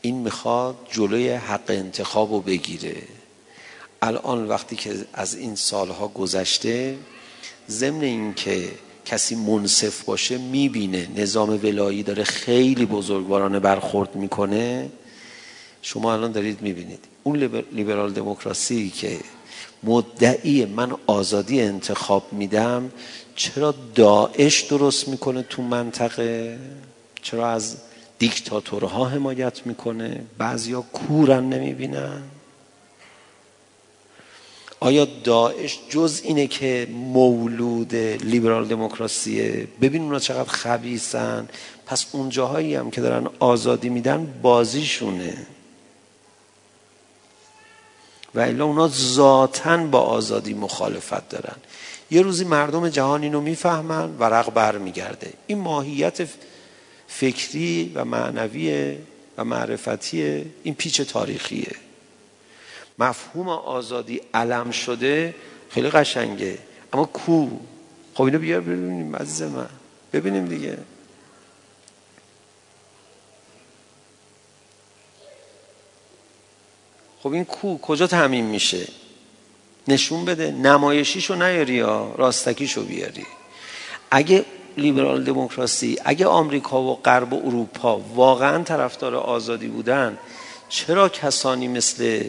[0.02, 3.02] این می‌خواد جلوی حق انتخاب رو بگیره.
[4.02, 6.96] الان وقتی که از این سالها گذشته
[7.70, 8.68] ضمن این که
[9.04, 14.90] کسی منصف باشه می‌بینه نظام ولایی داره خیلی بزرگوارانه برخورد می‌کنه.
[15.82, 17.04] شما الان دارید می‌بینید.
[17.22, 17.36] اون
[17.72, 19.18] لیبرال دموکراسی که
[19.82, 22.90] مدعی من آزادی انتخاب میدم
[23.36, 26.58] چرا داعش درست می‌کنه تو منطقه؟
[27.22, 27.76] چرا از
[28.18, 32.22] دیکتاتورها حمایت می‌کنه؟ بعضیا کورن نمی‌بینن؟
[34.82, 41.48] آیا داعش جز اینه که مولود لیبرال دموکراسیه؟ ببین اونا چقدر خبیسن
[41.86, 45.46] پس اون جاهایی هم که دارن آزادی میدن بازیشونه.
[48.34, 51.56] و الا اونا ذاتا با آزادی مخالفت دارن.
[52.10, 56.28] یه روزی مردم جهان اینو می‌فهمن ورق بر میگرده این ماهیت
[57.08, 58.96] فکری و معنوی
[59.38, 60.44] و معرفتی.
[60.62, 61.81] این پیچ تاریخیه.
[62.98, 65.34] مفهوم آزادی علم شده
[65.70, 66.58] خیلی قشنگه.
[66.92, 67.48] اما کو؟
[68.14, 69.68] خب اینو بیار ببینیم عزیز من.
[70.12, 70.78] ببینیم دیگه.
[77.22, 78.88] خب این کو کجا تعمین میشه؟
[79.88, 80.50] نشون بده.
[80.50, 83.26] نمایشیشو نیاری یا راستکیشو بیاری.
[84.10, 84.44] اگه
[84.76, 90.18] لیبرال دموکراسی اگه آمریکا و غرب و اروپا واقعا طرفدار آزادی بودن
[90.68, 92.24] چرا کسانی مثل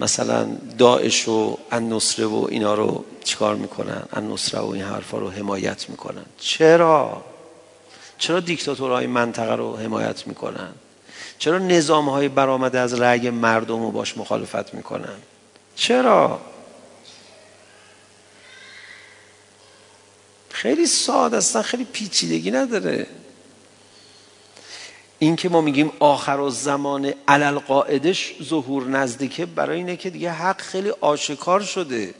[0.00, 0.44] مثلا
[0.78, 6.24] داعش و النصره و اینا رو چیکار می‌کنن؟ النصره و این حرفا رو حمایت می‌کنن.
[6.38, 7.24] چرا؟
[8.18, 10.72] چرا دیکتاتورهای منطقه رو حمایت می‌کنن؟
[11.38, 15.16] چرا نظام های برآمده از رأی مردم رو باش مخالفت می‌کنن؟
[15.76, 16.40] چرا؟
[20.50, 23.06] خیلی ساده است خیلی پیچیدگی نداره.
[25.22, 30.30] این که ما میگیم آخر و زمان علل قاعدش ظهور نزدیکه برای اینه که دیگه
[30.30, 32.14] حق خیلی آشکار شده.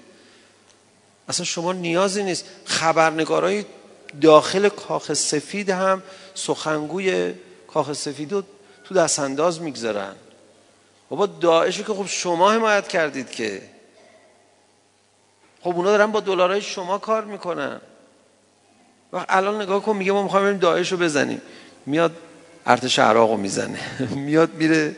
[1.29, 2.45] اصلا شما نیازی نیست.
[2.65, 3.65] خبرنگارای
[4.21, 6.03] داخل کاخ سفید هم
[6.35, 7.35] سخنگوی
[7.69, 8.43] کاخ سفید رو
[8.85, 10.15] تو دست انداز می‌گذارن.
[11.09, 13.63] بابا داعشو که خب شما حمایت کردید که.
[15.63, 17.81] خب اونا دارن با دلارای شما کار می‌کنن.
[19.13, 21.43] وقت الان نگاه کن میگه ما می‌خوایم داعش رو بزنیم.
[21.87, 22.13] میاد
[22.67, 23.79] ارتش عراق رو می‌زنه.
[24.27, 24.97] میاد میره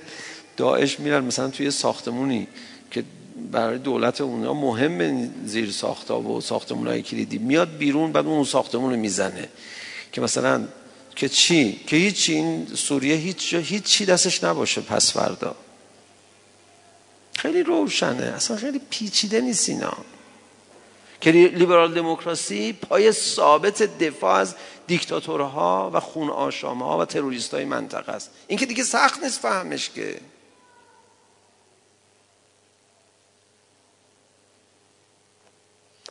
[0.57, 1.25] داعش میرن.
[1.25, 2.49] مثلا توی ساختمونی
[2.91, 3.05] که
[3.53, 7.39] برای دولت اونا مهم زیر ساختا و ساختمون های کلیدی.
[7.39, 9.49] میاد بیرون بعد اون ساختمون رو می‌زنه.
[10.13, 10.65] که مثلا
[11.17, 12.35] که چی؟ که هیچی.
[12.35, 15.55] این سوریه هیچ هیچ چی دستش نباشه پس فردا.
[17.37, 18.25] خیلی روشنه.
[18.25, 19.97] اصلا خیلی پیچیده نیست اینا.
[21.23, 24.55] که لیبرال دموکراسی پای ثابت دفاع از
[24.87, 26.29] دیکتاتورها و خون
[26.63, 28.31] ها و تروریست های منطقه است.
[28.47, 30.21] این که دیگه سخت نیست فهمش که.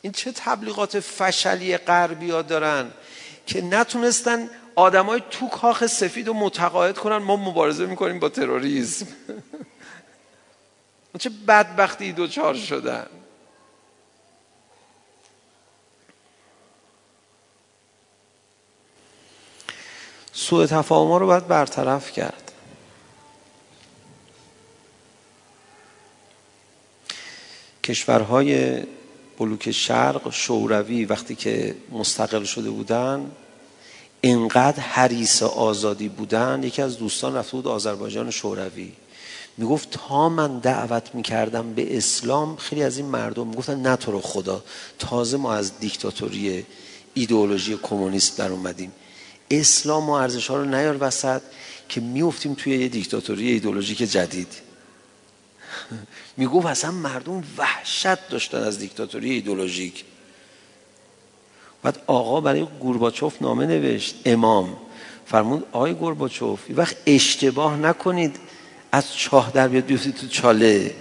[0.02, 2.90] این چه تبلیغات فشلی غربی ها دارن
[3.46, 9.06] که نتونستن آدمای تو کاخ سفید رو متقاعد کنن؟ ما مبارزه می‌کنیم با تروریسم.
[11.18, 13.06] چه بدبختی دوچار شدن.
[20.42, 22.52] سوء تفاهم رو باید برطرف کرد.
[27.84, 28.82] کشورهای
[29.38, 33.30] بلوک شرق شوروی وقتی که مستقل شده بودن
[34.20, 38.92] اینقدر حریص آزادی بودن یکی از دوستان رفته بود آذربایجان شوروی.
[39.56, 44.20] می‌گفت تا من دعوت می‌کردم به اسلام خیلی از این مردم می‌گفتن نه تو رو
[44.20, 44.64] خدا
[44.98, 46.66] تازه ما از دیکتاتوری
[47.14, 48.92] ایدئولوژی کمونیست در اومدیم.
[49.60, 51.42] اسلام و ارزش ها رو نیار وسط
[51.88, 54.48] که میفتیم توی یه دیکتاتوری ایدئولوژیک جدید.
[56.36, 60.04] می‌گفت اصلا مردم وحشت داشتن از دیکتاتوری ایدئولوژیک.
[61.82, 64.76] بعد آقا برای گورباچوف نامه نوشت امام.
[65.26, 68.36] فرمود آقای گورباچوف وقت اشتباه نکنید
[68.92, 70.94] از چاه در بیاد بیفتید تو چاله.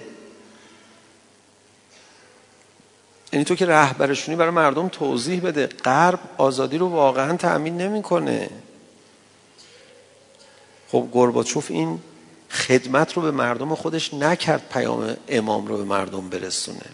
[3.33, 5.67] یعنی تو که رهبرشونی برای مردم توضیح بده.
[5.67, 8.49] غرب آزادی رو واقعا تأمین نمی‌کنه.
[10.87, 11.99] خب گورباچوف این
[12.49, 16.85] خدمت رو به مردم خودش نکرد پیام امام رو به مردم برسونه.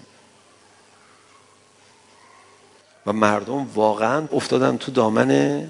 [3.06, 5.64] و مردم واقعا افتادن تو دامن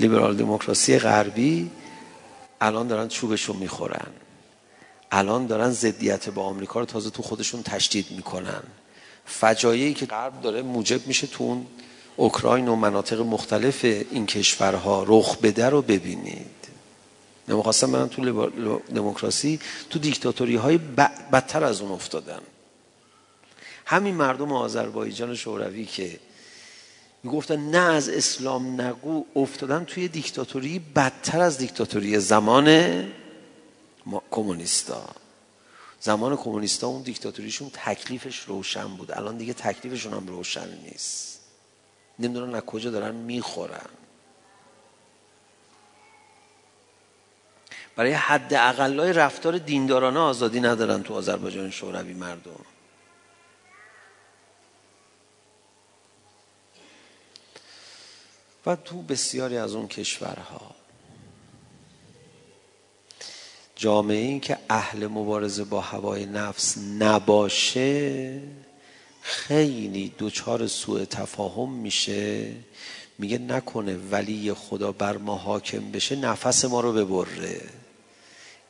[0.00, 1.70] لیبرال دموکراسی غربی.
[2.60, 4.06] الان دارن چوبش رو می‌خورن.
[5.12, 8.62] الان دارن ضدیت با آمریکا رو تازه تو خودشون تشدید می‌کنن.
[9.26, 11.66] فجایعی که غرب داره موجب میشه تو اون
[12.16, 16.46] اوکراین و مناطق مختلف این کشورها رخ بده رو ببینید.
[17.48, 18.50] نمی‌خواستم من تو
[18.94, 19.60] دموکراسی
[19.90, 20.78] تو دیکتاتوری های
[21.32, 22.40] بدتر از اون افتادن.
[23.86, 26.18] همین مردم آذربایجان شوروی که
[27.22, 33.04] می‌گفتن نه از اسلام نگو افتادن توی دیکتاتوری بدتر از دیکتاتوری زمان
[34.30, 35.23] کمونیستا.
[36.04, 39.12] زمان کمونیستا اون دیکتاتوریشون تکلیفش روشن بود.
[39.12, 41.40] الان دیگه تکلیفشون هم روشن نیست.
[42.18, 43.88] نمی‌دونن از کجا دارن می‌خورن.
[47.96, 52.64] برای حد اقلای رفتار دیندارانه آزادی ندارن تو آذربایجان شوروی مردم.
[58.66, 60.73] و تو بسیاری از اون کشورها.
[63.84, 68.40] جامعه این که اهل مبارزه با هوای نفس نباشه
[69.22, 72.52] خیلی دوچار سوء تفاهم میشه.
[73.18, 77.60] میگه نکنه ولی خدا بر ما حاکم بشه نفس ما رو ببره.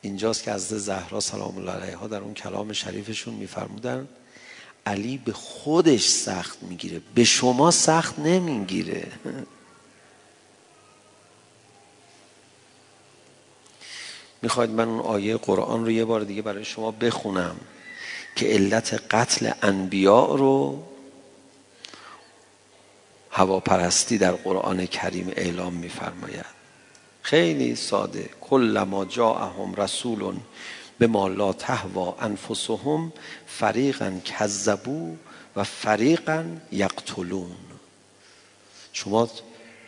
[0.01, 4.07] اینجاست که از زهرا سلام الله علیها در اون کلام شریفشون میفرمودن
[4.85, 9.07] علی به خودش سخت می‌گیره به شما سخت نمی‌گیره.
[14.45, 17.55] می‌خواید من اون آیه قرآن رو یه بار دیگه برای شما بخونم
[18.35, 20.83] که علت قتل انبیاء رو
[23.31, 26.45] هواپرستی در قرآن کریم اعلام میفرماید.
[27.21, 28.29] خیلی ساده.
[28.41, 30.35] کل ما جاءهم رسول
[30.99, 33.13] به ما لا تهوا انفسهم
[33.47, 35.15] فریقا کذبو
[35.55, 37.55] و فریقا یقتلون.
[38.93, 39.29] شما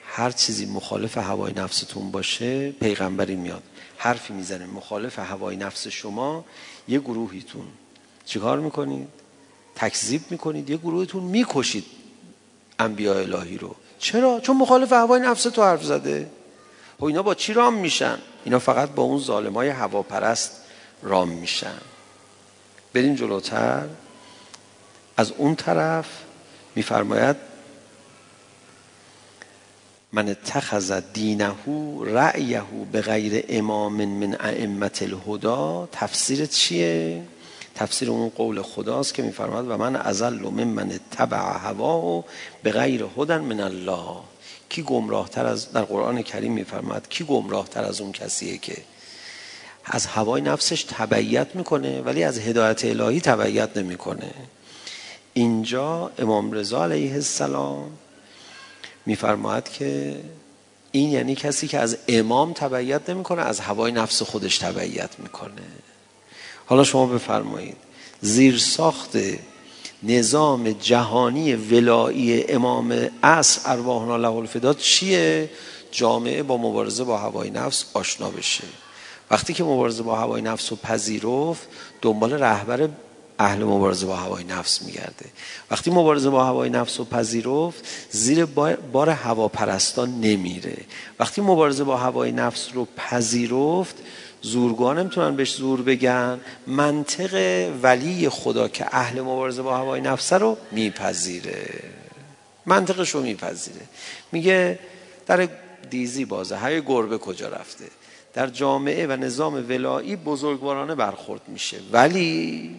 [0.09, 3.63] هر چیزی مخالف هوای نفستون باشه پیغمبری میاد.
[3.97, 6.45] حرفی می‌زنه مخالف هوای نفس شما
[6.87, 7.67] یه گروهیتون.
[8.25, 9.07] چیکار می‌کنید؟
[9.75, 11.85] تکذیب می‌کنید یه گروهتون می‌کشید
[12.79, 13.75] انبیاء الهی رو.
[13.99, 16.21] چرا؟ چون مخالف هوای نفس تو حرف زده.
[16.21, 16.27] و
[16.99, 20.51] خب اینا با چی رام میشن؟ اینا فقط با اون ظالمای هواپرست
[21.01, 21.77] رام میشن.
[22.93, 23.87] بریم جلوتر.
[25.17, 26.05] از اون طرف
[26.75, 27.35] میفرماید
[30.13, 31.55] من اتخذ دینه
[32.05, 37.23] رأیه به غیر امام من ائمه الهدا تفسیر چیه؟
[37.75, 42.23] تفسیر اون قول خداست که میفرماد و من ازل من اتبع هوا
[42.63, 44.15] به غیر هدن من الله.
[44.69, 48.77] کی گمراه تر از در قرآن کریم میفرماد کی گمراه تر از اون کسیه که
[49.85, 54.31] از هوای نفسش تبعیت می‌کنه ولی از هدایت الهی تبعیت نمی‌کنه.
[55.33, 57.91] اینجا امام رضا علیه السلام
[59.07, 60.19] میفرماید که
[60.91, 65.61] این یعنی کسی که از امام تبعیت نمی‌کنه از هوای نفس خودش تبعیت می‌کنه.
[66.65, 67.77] حالا شما بفرمایید
[68.21, 69.17] زیر ساخت
[70.03, 75.49] نظام جهانی ولایی امام عصر ارواحنا له الفداد چیه؟
[75.91, 78.63] جامعه با مبارزه با هوای نفس آشنا بشه.
[79.31, 81.67] وقتی که مبارزه با هوای نفس رو پذیرفت
[82.01, 82.89] دنبال رهبر
[83.39, 85.25] اهل مبارزه با هوای نفس میگرده.
[85.71, 88.45] وقتی مبارزه با هوای نفس رو پذیرفت زیر
[88.91, 90.77] بار هواپرستان نمیره.
[91.19, 93.95] وقتی مبارزه با هوای نفس رو پذیرفت
[94.41, 96.39] زورگاه نمی‌تونن بهش زور بگن.
[96.67, 97.33] منطق
[97.83, 101.83] ولی خدا که اهل مبارزه با هوای نفس رو میپذیره.
[102.65, 103.81] منطقش رو میپذیره.
[104.31, 104.79] میگه
[105.25, 105.47] در
[105.89, 107.85] دیزی بازه های گربه کجا رفته؟
[108.33, 111.77] در جامعه و نظام ولایی بزرگوارانه برخورد میشه.
[111.91, 112.75] ولی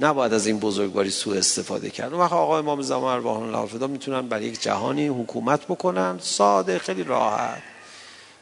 [0.00, 2.12] نباید از این بزرگواری سوء استفاده کرد.
[2.12, 6.18] اون وقت آقای امام زمان ارواحان الله می‌تونن بر یک جهانی حکومت بکنن.
[6.20, 7.62] ساده خیلی راحت.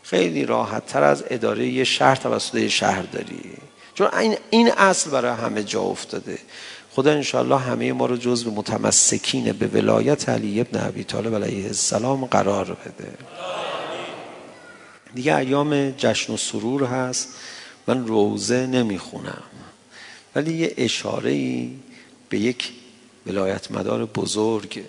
[0.02, 3.52] خیلی راحت تر از اداره یه شهر توسط شهرداری.
[3.94, 6.38] چون این این اصل برای همه جا افتاده.
[6.92, 12.24] خدا انشاءالله همه ما رو جزو متمسکین به ولایت علی ابن ابی طالب علیه السلام
[12.24, 13.12] قرار بده.
[15.14, 17.28] دیگه ایام جشن و سرور هست.
[17.86, 19.42] من روزه نمی‌خونم.
[20.34, 21.70] ولی یه اشاره ای
[22.28, 22.72] به یک
[23.26, 24.84] ولایت مدار بزرگ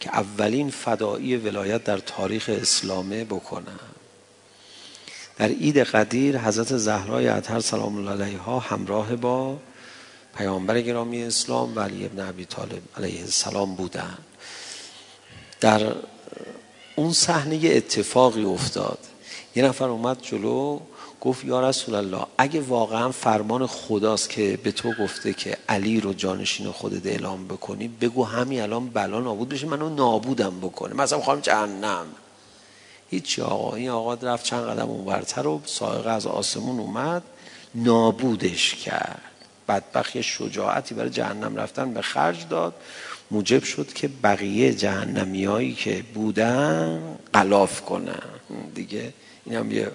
[0.00, 3.80] که اولین فدایی ولایت در تاریخ اسلامه بکنم
[5.38, 9.58] در عید قدیر حضرت زهرای اطهر سلام الله علیها همراه با
[10.36, 14.18] پیامبر گرامی اسلام و علی ابن ابی طالب علیه السلام بودن.
[15.60, 15.92] در
[16.96, 18.98] اون صحنه اتفاقی افتاد.
[19.56, 20.80] یه نفر اومد جلو
[21.26, 26.12] گفت یا رسول الله اگه واقعا فرمان خداست که به تو گفته که علی رو
[26.12, 30.94] جانشین خودت اعلام بکنی بگو همین الان بلا نابود بشه منو نابودم بکنه.
[30.94, 32.06] مثلا خواهم جهنم.
[33.10, 37.22] هیچی آقا این آقا رفت چند قدم اونورتر و سائقه از آسمون اومد
[37.74, 39.20] نابودش کرد.
[39.68, 42.74] بدبخت شجاعتی برای جهنم رفتن به خرج داد.
[43.30, 48.22] موجب شد که بقیه جهنمی هایی که بودن قلاف کنن.
[48.74, 49.12] دیگه
[49.46, 49.90] این هم یه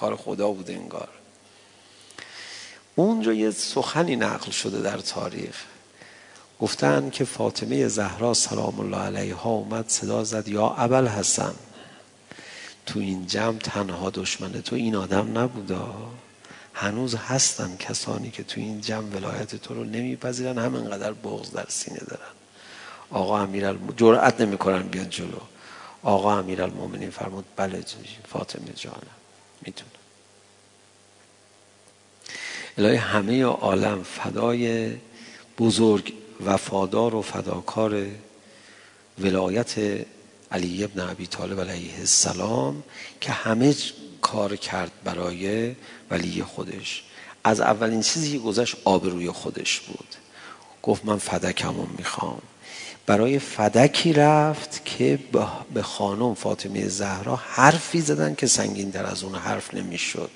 [0.00, 1.08] کار خدا بوده انگار.
[2.94, 5.56] اونجا یه سخنی نقل شده در تاریخ.
[6.60, 11.54] گفتن که فاطمه زهرا سلام الله علیها اومد صدا زد یا اول حسن.
[12.86, 15.94] تو این جمع تنها دشمن تو این آدم نبودا.
[16.74, 21.98] هنوز هستن کسانی که تو این جمع ولایت تو رو نمیپذیرن همینقدر بغض در سینه
[21.98, 22.32] دارن.
[23.10, 25.40] آقا امیر جرأت نمی‌کنن بیاد جلو.
[26.02, 27.84] آقا امیر المومنین فرمود بله
[28.28, 29.19] فاطمه جانم.
[29.62, 29.90] می‌تونه.
[32.78, 34.92] الهی همه عالم فدای
[35.58, 38.06] بزرگ وفادار و فداکار
[39.18, 39.74] ولایت
[40.52, 42.82] علی ابن ابی طالب علیه السلام
[43.20, 43.74] که همه
[44.20, 45.74] کار کرد برای
[46.10, 47.04] ولی خودش.
[47.44, 50.14] از اولین چیزی که گذشت آبروی خودش بود.
[50.82, 52.42] گفت من فدکمون می‌خوام.
[53.06, 55.18] برای فدکی رفت که
[55.74, 60.30] به خانم فاطمه زهرا حرفی زدن که سنگین در از اون حرف نمی‌شد.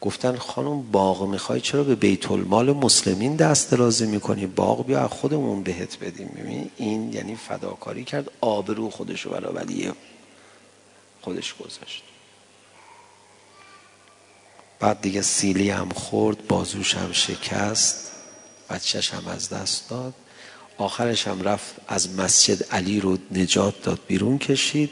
[0.00, 5.62] گفتن خانم باغ می‌خوای؟ چرا به بیت المال مسلمین دست درازی می‌کنی؟ باغ بیا خودمون
[5.62, 6.28] بهت بدیم.
[6.28, 9.92] ببین این یعنی فداکاری کرد آبرو خودشو برای ولی
[11.20, 12.02] خودش گذاشت.
[14.80, 18.12] بعد دیگه سیلی هم خورد بازوش هم شکست
[18.70, 20.14] بچهش هم از دست داد.
[20.78, 24.90] آخرش هم رفت از مسجد علی رو نجات داد بیرون کشید.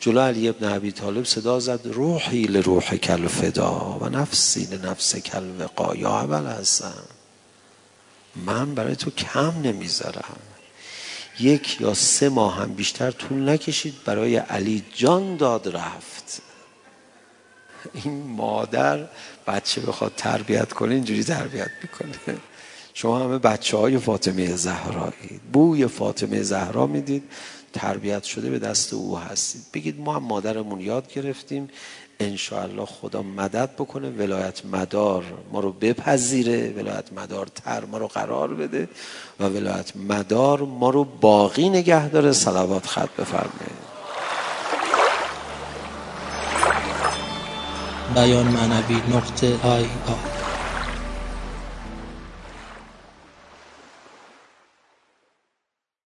[0.00, 5.60] جلو علی ابن عبی طالب صدا زد روحی لروح کل فدا و نفسی لنفس کل
[5.60, 5.94] وقا.
[5.94, 7.02] یا اول هستم
[8.36, 10.38] من برای تو کم نمی‌ذارم.
[11.40, 16.42] یک یا سه ماه هم بیشتر طول نکشید برای علی جان داد رفت.
[17.94, 19.08] این مادر
[19.46, 22.38] بچه بخواد تربیت کنه اینجوری تربیت می‌کنه.
[22.94, 25.40] شما همه بچه های فاطمه زهرایی.
[25.52, 27.22] بوی فاطمه زهرا می‌دید.
[27.72, 29.62] تربیت شده به دست او هستید.
[29.74, 31.68] بگید ما هم مادرمون یاد گرفتیم.
[32.20, 34.10] انشاءالله خدا مدد بکنه.
[34.10, 36.70] ولایت مدار ما رو بپذیره.
[36.76, 38.88] ولایت مدار تر ما رو قرار بده.
[39.40, 42.32] و ولایت مدار ما رو باقی نگه داره.
[42.32, 43.72] صلوات خط بفرمه
[48.14, 50.31] بیان معنوی نقطه آی آی